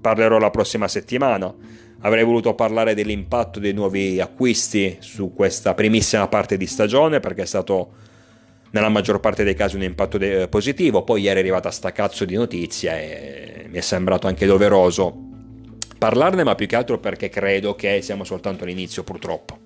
parlerò 0.00 0.38
la 0.38 0.48
prossima 0.48 0.88
settimana. 0.88 1.54
Avrei 2.00 2.24
voluto 2.24 2.54
parlare 2.54 2.94
dell'impatto 2.94 3.60
dei 3.60 3.74
nuovi 3.74 4.18
acquisti 4.18 4.96
su 5.00 5.34
questa 5.34 5.74
primissima 5.74 6.26
parte 6.28 6.56
di 6.56 6.66
stagione 6.66 7.20
perché 7.20 7.42
è 7.42 7.44
stato 7.46 7.92
nella 8.70 8.88
maggior 8.88 9.20
parte 9.20 9.44
dei 9.44 9.54
casi 9.54 9.76
un 9.76 9.82
impatto 9.82 10.16
de- 10.16 10.48
positivo. 10.48 11.02
Poi 11.02 11.20
ieri 11.20 11.36
è 11.36 11.42
arrivata 11.42 11.70
sta 11.70 11.92
cazzo 11.92 12.24
di 12.24 12.34
notizia 12.34 12.98
e 12.98 13.66
mi 13.68 13.76
è 13.76 13.82
sembrato 13.82 14.26
anche 14.26 14.46
doveroso 14.46 15.14
parlarne, 15.98 16.44
ma 16.44 16.54
più 16.54 16.66
che 16.66 16.76
altro 16.76 16.98
perché 16.98 17.28
credo 17.28 17.74
che 17.74 18.00
siamo 18.00 18.24
soltanto 18.24 18.64
all'inizio 18.64 19.04
purtroppo. 19.04 19.58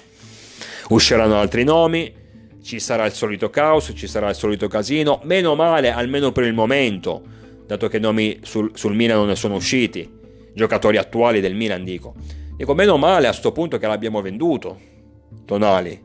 Usciranno 0.88 1.36
altri 1.38 1.62
nomi, 1.62 2.12
ci 2.60 2.80
sarà 2.80 3.06
il 3.06 3.12
solito 3.12 3.50
caos, 3.50 3.92
ci 3.94 4.08
sarà 4.08 4.30
il 4.30 4.34
solito 4.34 4.66
casino, 4.66 5.20
meno 5.22 5.54
male 5.54 5.92
almeno 5.92 6.32
per 6.32 6.42
il 6.42 6.52
momento, 6.52 7.34
dato 7.66 7.88
che 7.88 7.98
nomi 7.98 8.38
sul, 8.42 8.70
sul 8.74 8.94
Milan 8.94 9.18
non 9.18 9.26
ne 9.28 9.36
sono 9.36 9.56
usciti 9.56 10.16
giocatori 10.56 10.96
attuali 10.96 11.40
del 11.40 11.54
Milan, 11.54 11.84
dico. 11.84 12.14
Dico, 12.56 12.74
meno 12.74 12.96
male 12.96 13.26
a 13.26 13.32
sto 13.32 13.52
punto 13.52 13.76
che 13.76 13.86
l'abbiamo 13.86 14.22
venduto, 14.22 14.80
Tonali. 15.44 16.02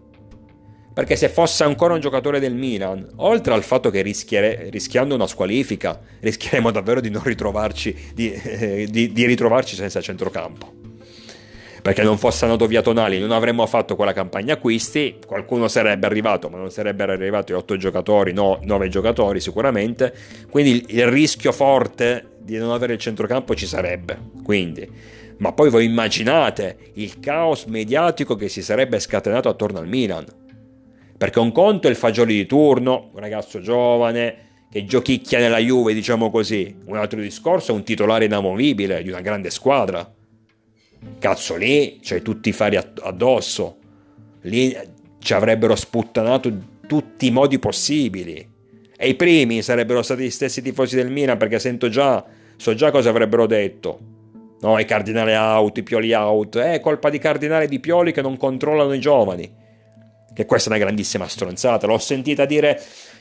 Perché 0.93 1.15
se 1.15 1.29
fosse 1.29 1.63
ancora 1.63 1.93
un 1.93 2.01
giocatore 2.01 2.41
del 2.41 2.53
Milan, 2.53 3.07
oltre 3.15 3.53
al 3.53 3.63
fatto 3.63 3.89
che 3.89 4.01
rischiando 4.01 5.15
una 5.15 5.25
squalifica, 5.25 6.01
rischieremo 6.19 6.69
davvero 6.69 6.99
di 6.99 7.09
non 7.09 7.23
ritrovarci, 7.23 7.95
di, 8.13 8.29
eh, 8.33 8.87
di, 8.89 9.13
di 9.13 9.25
ritrovarci 9.25 9.75
senza 9.75 10.01
centrocampo. 10.01 10.90
Perché 11.81 12.03
non 12.03 12.19
fosse 12.19 12.45
andato 12.45 12.67
via 12.67 12.83
Tonali, 12.83 13.19
non 13.19 13.31
avremmo 13.31 13.65
fatto 13.65 13.95
quella 13.95 14.13
campagna 14.13 14.53
acquisti, 14.53 15.17
qualcuno 15.25 15.67
sarebbe 15.67 16.05
arrivato, 16.05 16.47
ma 16.47 16.57
non 16.57 16.69
sarebbero 16.69 17.11
arrivati 17.11 17.53
8 17.53 17.75
giocatori, 17.75 18.33
no, 18.33 18.59
9 18.61 18.87
giocatori 18.87 19.39
sicuramente. 19.39 20.13
Quindi 20.49 20.85
il, 20.89 21.07
rischio 21.07 21.51
forte 21.51 22.33
di 22.39 22.57
non 22.57 22.71
avere 22.71 22.93
il 22.93 22.99
centrocampo 22.99 23.55
ci 23.55 23.65
sarebbe. 23.65 24.15
Quindi, 24.43 24.87
ma 25.37 25.53
poi 25.53 25.71
voi 25.71 25.85
immaginate 25.85 26.77
il 26.93 27.19
caos 27.19 27.65
mediatico 27.65 28.35
che 28.35 28.47
si 28.47 28.61
sarebbe 28.61 28.99
scatenato 28.99 29.49
attorno 29.49 29.79
al 29.79 29.87
Milan. 29.87 30.25
Perché 31.17 31.39
un 31.39 31.51
conto 31.51 31.87
è 31.87 31.89
il 31.89 31.95
fagioli 31.95 32.35
di 32.35 32.45
turno, 32.45 33.09
un 33.13 33.19
ragazzo 33.19 33.59
giovane 33.59 34.49
che 34.71 34.85
giochicchia 34.85 35.39
nella 35.39 35.57
Juve, 35.57 35.95
diciamo 35.95 36.29
così. 36.29 36.75
Un 36.85 36.97
altro 36.97 37.19
discorso 37.19 37.71
è 37.71 37.75
un 37.75 37.83
titolare 37.83 38.25
inamovibile 38.25 39.01
di 39.01 39.09
una 39.09 39.21
grande 39.21 39.49
squadra. 39.49 40.09
Cazzo 41.19 41.55
lì, 41.55 41.99
c'hai 42.01 42.21
tutti 42.21 42.49
i 42.49 42.51
fari 42.51 42.77
addosso. 42.77 43.77
Lì 44.41 44.75
ci 45.19 45.33
avrebbero 45.33 45.75
sputtanato 45.75 46.51
tutti 46.87 47.27
i 47.27 47.31
modi 47.31 47.59
possibili. 47.59 48.49
E 48.97 49.07
i 49.07 49.15
primi 49.15 49.61
sarebbero 49.61 50.01
stati 50.01 50.23
gli 50.23 50.29
stessi 50.29 50.61
tifosi 50.61 50.95
del 50.95 51.11
Milan 51.11 51.37
perché 51.37 51.57
sento 51.59 51.89
già, 51.89 52.23
so 52.55 52.73
già 52.73 52.91
cosa 52.91 53.09
avrebbero 53.09 53.47
detto. 53.47 53.99
No, 54.61 54.77
i 54.77 54.85
cardinali 54.85 55.33
out, 55.33 55.77
i 55.77 55.83
pioli 55.83 56.13
out. 56.13 56.57
È 56.57 56.79
colpa 56.79 57.09
di 57.09 57.17
cardinali 57.17 57.67
di 57.67 57.79
pioli 57.79 58.11
che 58.11 58.21
non 58.21 58.37
controllano 58.37 58.93
i 58.93 58.99
giovani. 58.99 59.51
Che 60.33 60.45
questa 60.45 60.69
è 60.69 60.73
una 60.73 60.83
grandissima 60.83 61.27
stronzata. 61.27 61.87
L'ho 61.87 61.97
sentita 61.97 62.45
dire 62.45 62.79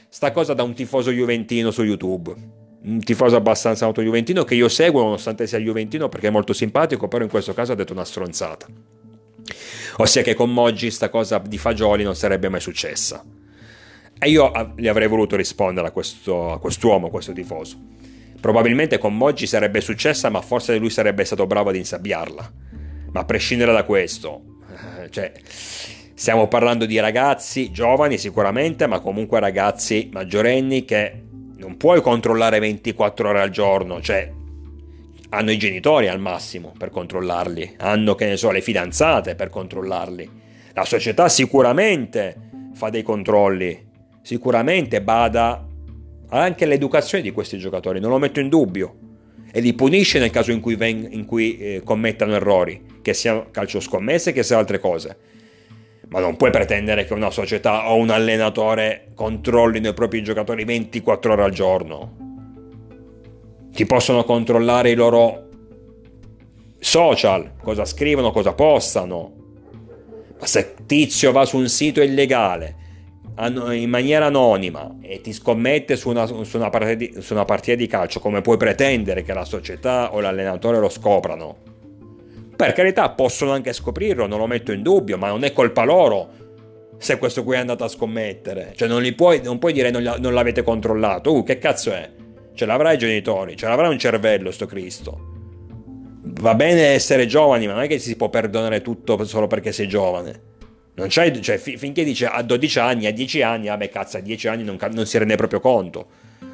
sta 0.09 0.33
cosa 0.33 0.53
da 0.53 0.63
un 0.63 0.75
tifoso 0.75 1.11
juventino 1.11 1.71
su 1.71 1.83
YouTube. 1.83 2.35
Un 2.83 3.01
tifoso 3.01 3.37
abbastanza 3.37 3.85
noto 3.85 4.01
juventino 4.01 4.45
che 4.45 4.55
io 4.55 4.69
seguo 4.69 5.03
nonostante 5.03 5.47
sia 5.47 5.59
juventino 5.59 6.09
perché 6.09 6.29
è 6.29 6.31
molto 6.31 6.53
simpatico, 6.53 7.09
però 7.09 7.23
in 7.23 7.31
questo 7.31 7.53
caso 7.53 7.73
ha 7.73 7.75
detto 7.75 7.93
una 7.93 8.05
stronzata. 8.05 8.67
Ossia 9.97 10.23
che 10.23 10.35
con 10.35 10.53
Moggi 10.53 10.91
sta 10.91 11.11
cosa 11.11 11.39
di 11.39 11.59
fagioli 11.59 12.05
non 12.05 12.17
sarebbe 12.17 12.49
mai 12.49 12.61
successa. 12.61 13.23
E 14.19 14.29
io 14.29 14.51
gli 14.77 14.89
avrei 14.89 15.09
voluto 15.09 15.37
rispondere 15.37 15.89
a, 15.89 15.91
questo, 15.91 16.53
a 16.53 16.59
quest'uomo, 16.59 17.09
a 17.09 17.11
questo 17.11 17.33
tifoso. 17.33 17.79
Probabilmente 18.41 18.97
con 18.97 19.15
Moggi 19.15 19.47
sarebbe 19.47 19.83
successa, 19.83 20.31
ma 20.31 20.41
forse 20.41 20.77
lui 20.79 20.91
sarebbe 20.91 21.25
stato 21.25 21.47
bravo 21.47 21.69
ad 21.69 21.77
insabbiarla. 21.77 22.53
Ma 23.13 23.21
a 23.21 23.25
prescindere 23.25 23.73
da 23.73 23.85
questo, 23.85 24.43
cioè, 25.11 25.33
stiamo 26.15 26.49
parlando 26.49 26.87
di 26.87 26.99
ragazzi 26.99 27.71
giovani 27.71 28.17
sicuramente, 28.17 28.87
ma 28.87 29.01
comunque 29.01 29.41
ragazzi 29.41 30.09
maggiorenni 30.13 30.85
che 30.87 31.25
non 31.61 31.77
puoi 31.77 32.01
controllare 32.01 32.59
24 32.59 33.29
ore 33.29 33.43
al 33.43 33.51
giorno, 33.51 34.01
cioè 34.01 34.33
hanno 35.29 35.53
i 35.53 35.59
genitori 35.59 36.09
al 36.09 36.19
massimo 36.19 36.73
per 36.77 36.89
controllarli, 36.89 37.75
hanno 37.77 38.15
che 38.15 38.27
ne 38.27 38.39
so 38.39 38.51
le 38.51 38.63
fidanzate 38.63 39.35
per 39.35 39.51
controllarli. 39.51 40.31
La 40.73 40.87
società 40.87 41.29
sicuramente 41.29 42.35
fa 42.73 42.89
dei 42.89 43.03
controlli, 43.03 43.89
sicuramente 44.23 45.03
bada 45.03 45.67
anche 46.31 46.65
all'educazione 46.65 47.23
di 47.23 47.31
questi 47.31 47.59
giocatori, 47.59 48.01
non 48.01 48.11
lo 48.11 48.19
metto 48.19 48.41
in 48.41 48.49
dubbio, 48.49 48.97
e 49.53 49.61
li 49.61 49.75
punisce 49.75 50.19
nel 50.19 50.31
caso 50.31 50.53
in 50.53 50.61
cui, 50.61 50.77
veng- 50.77 51.13
in 51.13 51.27
cui 51.27 51.59
eh, 51.59 51.83
commettano 51.85 52.33
errori, 52.33 53.01
che 53.03 53.13
sia 53.13 53.47
calcio 53.51 53.81
scommesse 53.81 54.33
che 54.33 54.43
sia 54.43 54.57
altre 54.57 54.79
cose. 54.79 55.17
Ma 56.11 56.21
non 56.21 56.37
puoi 56.37 56.51
pretendere 56.51 57.05
che 57.05 57.13
una 57.13 57.31
società 57.31 57.91
o 57.91 57.97
un 57.97 58.11
allenatore 58.11 59.13
controllino 59.15 59.89
i 59.89 59.95
propri 59.95 60.23
giocatori 60.23 60.65
24 60.65 61.33
ore 61.33 61.43
al 61.43 61.53
giorno. 61.53 62.17
Ti 63.73 63.87
possono 63.87 64.25
controllare 64.25 64.91
i 64.91 64.95
loro 64.95 65.49
social, 66.79 67.53
cosa 67.63 67.85
scrivono, 67.85 68.33
cosa 68.33 68.53
postano. 68.53 69.33
Ma 70.39 70.47
se 70.47 70.75
Tizio 70.85 71.31
va 71.31 71.45
su 71.45 71.57
un 71.57 71.69
sito 71.69 72.03
illegale 72.03 72.81
in 73.73 73.89
maniera 73.89 74.27
anonima 74.27 74.97
e 75.01 75.21
ti 75.21 75.33
scommette 75.33 75.97
su 75.97 76.11
una, 76.11 76.27
su, 76.27 76.57
una 76.57 76.95
di, 76.95 77.15
su 77.21 77.33
una, 77.33 77.45
partita 77.45 77.77
di 77.77 77.87
calcio, 77.87 78.21
come 78.21 78.43
puoi 78.43 78.59
pretendere 78.59 79.23
che 79.23 79.33
la 79.33 79.45
società 79.45 80.13
o 80.13 80.21
l'allenatore 80.21 80.79
lo 80.79 80.91
scoprano? 80.91 81.70
Per 82.61 82.75
carità, 82.75 83.09
possono 83.09 83.53
anche 83.53 83.73
scoprirlo, 83.73 84.27
non 84.27 84.39
lo 84.39 84.47
metto 84.47 84.71
in 84.71 84.83
dubbio, 84.83 85.17
ma 85.17 85.29
non 85.29 85.45
è 85.45 85.53
colpa 85.55 85.83
loro 85.83 86.29
se 86.99 87.17
questo 87.17 87.43
qui 87.43 87.55
è 87.55 87.59
andato 87.59 87.85
a 87.85 87.89
scommettere. 87.89 88.75
Cioè, 88.77 88.87
non, 88.87 89.03
puoi, 89.15 89.41
non 89.43 89.59
puoi 89.59 89.73
dire 89.73 89.91
non, 89.91 90.17
non 90.19 90.35
l'avete 90.35 90.63
controllato. 90.63 91.35
Uh, 91.35 91.43
che 91.43 91.57
cazzo 91.57 91.91
è? 91.91 92.11
Ce 92.53 92.67
l'avrai 92.67 92.97
i 92.97 92.99
genitori, 92.99 93.57
ce 93.57 93.67
l'avrai 93.67 93.89
un 93.89 93.99
cervello, 93.99 94.51
sto 94.51 94.67
Cristo. 94.67 95.29
Va 96.23 96.55
bene 96.55 96.89
essere 96.89 97.25
giovani, 97.25 97.67
ma 97.67 97.73
non 97.73 97.83
è 97.85 97.89
che 97.89 97.99
si 97.99 98.15
può 98.15 98.29
perdonare 98.29 98.83
tutto 98.83 99.25
solo 99.25 99.47
perché 99.47 99.73
sei 99.73 99.89
giovane. 99.89 100.43
Non 100.97 101.09
c'è, 101.09 101.31
cioè, 101.39 101.57
finché 101.57 102.05
dice 102.05 102.27
a 102.27 102.43
12 102.43 102.79
anni, 102.79 103.07
a 103.07 103.11
10 103.11 103.41
anni, 103.41 103.69
vabbè 103.69 103.89
cazzo, 103.89 104.19
a 104.19 104.21
10 104.21 104.49
anni 104.49 104.65
non, 104.65 104.77
non, 104.93 105.07
si 105.07 105.17
rende 105.17 105.37
proprio 105.37 105.61
conto. 105.61 106.07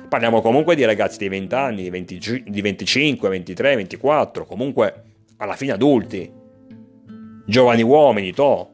Parliamo 0.08 0.40
comunque 0.40 0.76
di 0.76 0.84
ragazzi 0.84 1.18
di 1.18 1.28
20 1.28 1.54
anni, 1.56 1.82
di, 1.82 1.90
20, 1.90 2.44
di 2.46 2.60
25, 2.60 3.28
23, 3.28 3.74
24, 3.74 4.46
comunque 4.46 5.02
alla 5.38 5.56
fine 5.56 5.72
adulti, 5.72 6.32
giovani 7.46 7.82
uomini, 7.82 8.32
to, 8.32 8.70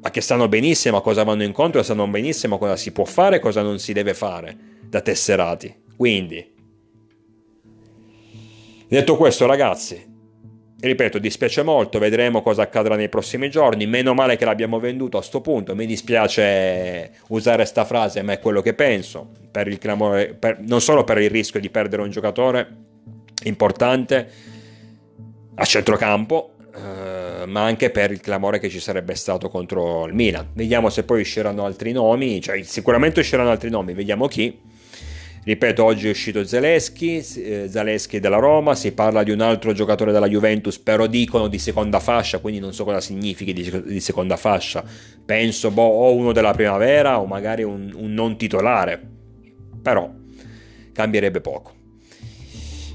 ma 0.00 0.10
che 0.10 0.20
sanno 0.20 0.48
benissimo 0.48 0.98
a 0.98 1.02
cosa 1.02 1.24
vanno 1.24 1.42
incontro, 1.42 1.82
sanno 1.82 2.06
benissimo 2.06 2.58
cosa 2.58 2.76
si 2.76 2.92
può 2.92 3.04
fare 3.04 3.36
e 3.36 3.40
cosa 3.40 3.62
non 3.62 3.78
si 3.78 3.92
deve 3.92 4.14
fare 4.14 4.56
da 4.88 5.00
tesserati. 5.00 5.74
Quindi, 5.96 6.54
detto 8.88 9.16
questo 9.16 9.46
ragazzi, 9.46 10.14
ripeto, 10.78 11.18
dispiace 11.18 11.62
molto, 11.62 11.98
vedremo 11.98 12.42
cosa 12.42 12.62
accadrà 12.62 12.96
nei 12.96 13.08
prossimi 13.08 13.50
giorni. 13.50 13.86
Meno 13.86 14.14
male 14.14 14.36
che 14.36 14.44
l'abbiamo 14.44 14.78
venduto 14.78 15.18
a 15.18 15.22
sto 15.22 15.40
punto. 15.40 15.74
Mi 15.74 15.86
dispiace 15.86 17.12
usare 17.28 17.56
questa 17.56 17.84
frase, 17.84 18.22
ma 18.22 18.32
è 18.32 18.38
quello 18.38 18.60
che 18.60 18.74
penso. 18.74 19.30
Per 19.50 19.76
clamore, 19.78 20.34
per, 20.34 20.60
non 20.60 20.80
solo 20.80 21.04
per 21.04 21.18
il 21.18 21.30
rischio 21.30 21.60
di 21.60 21.70
perdere 21.70 22.02
un 22.02 22.10
giocatore 22.10 22.84
importante 23.44 24.54
a 25.56 25.64
centrocampo, 25.64 26.52
eh, 26.74 27.46
ma 27.46 27.64
anche 27.64 27.90
per 27.90 28.10
il 28.10 28.20
clamore 28.20 28.58
che 28.58 28.68
ci 28.68 28.80
sarebbe 28.80 29.14
stato 29.14 29.48
contro 29.48 30.06
il 30.06 30.14
Milan. 30.14 30.48
Vediamo 30.52 30.88
se 30.88 31.02
poi 31.02 31.20
usciranno 31.20 31.64
altri 31.64 31.92
nomi, 31.92 32.40
cioè 32.40 32.62
sicuramente 32.62 33.20
usciranno 33.20 33.50
altri 33.50 33.70
nomi, 33.70 33.92
vediamo 33.92 34.26
chi 34.28 34.74
Ripeto, 35.46 35.84
oggi 35.84 36.08
è 36.08 36.10
uscito 36.10 36.44
Zeleschi, 36.44 37.18
eh, 37.18 37.68
Zaleschi 37.68 38.18
della 38.18 38.38
Roma, 38.38 38.74
si 38.74 38.90
parla 38.90 39.22
di 39.22 39.30
un 39.30 39.40
altro 39.40 39.72
giocatore 39.72 40.10
della 40.10 40.26
Juventus, 40.26 40.76
però 40.76 41.06
dicono 41.06 41.46
di 41.46 41.60
seconda 41.60 42.00
fascia, 42.00 42.40
quindi 42.40 42.58
non 42.58 42.72
so 42.74 42.82
cosa 42.82 43.00
significhi 43.00 43.52
di, 43.52 43.82
di 43.84 44.00
seconda 44.00 44.36
fascia. 44.36 44.82
Penso 45.24 45.70
boh, 45.70 45.84
o 45.84 46.14
uno 46.16 46.32
della 46.32 46.50
primavera 46.50 47.20
o 47.20 47.26
magari 47.26 47.62
un, 47.62 47.92
un 47.94 48.12
non 48.12 48.36
titolare, 48.36 49.00
però 49.80 50.10
cambierebbe 50.92 51.40
poco. 51.40 51.74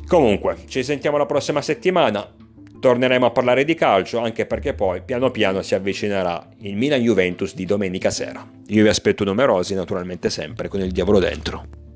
Comunque, 0.06 0.58
ci 0.68 0.84
sentiamo 0.84 1.16
la 1.16 1.26
prossima 1.26 1.62
settimana. 1.62 2.36
Torneremo 2.82 3.28
a 3.28 3.32
parlare 3.32 3.64
di 3.64 3.76
calcio 3.76 4.18
anche 4.18 4.48
perché 4.48 4.74
poi 4.74 5.04
piano 5.06 5.30
piano 5.30 5.62
si 5.62 5.76
avvicinerà 5.76 6.46
il 6.62 6.76
Milan 6.76 7.00
Juventus 7.00 7.54
di 7.54 7.64
domenica 7.66 8.10
sera. 8.10 8.46
Io 8.68 8.84
vi 8.84 8.90
aspetto 8.90 9.24
numerosi, 9.24 9.76
naturalmente 9.76 10.32
sempre 10.32 10.68
con 10.68 10.82
il 10.82 10.92
diavolo 10.92 11.20
dentro. 11.20 11.91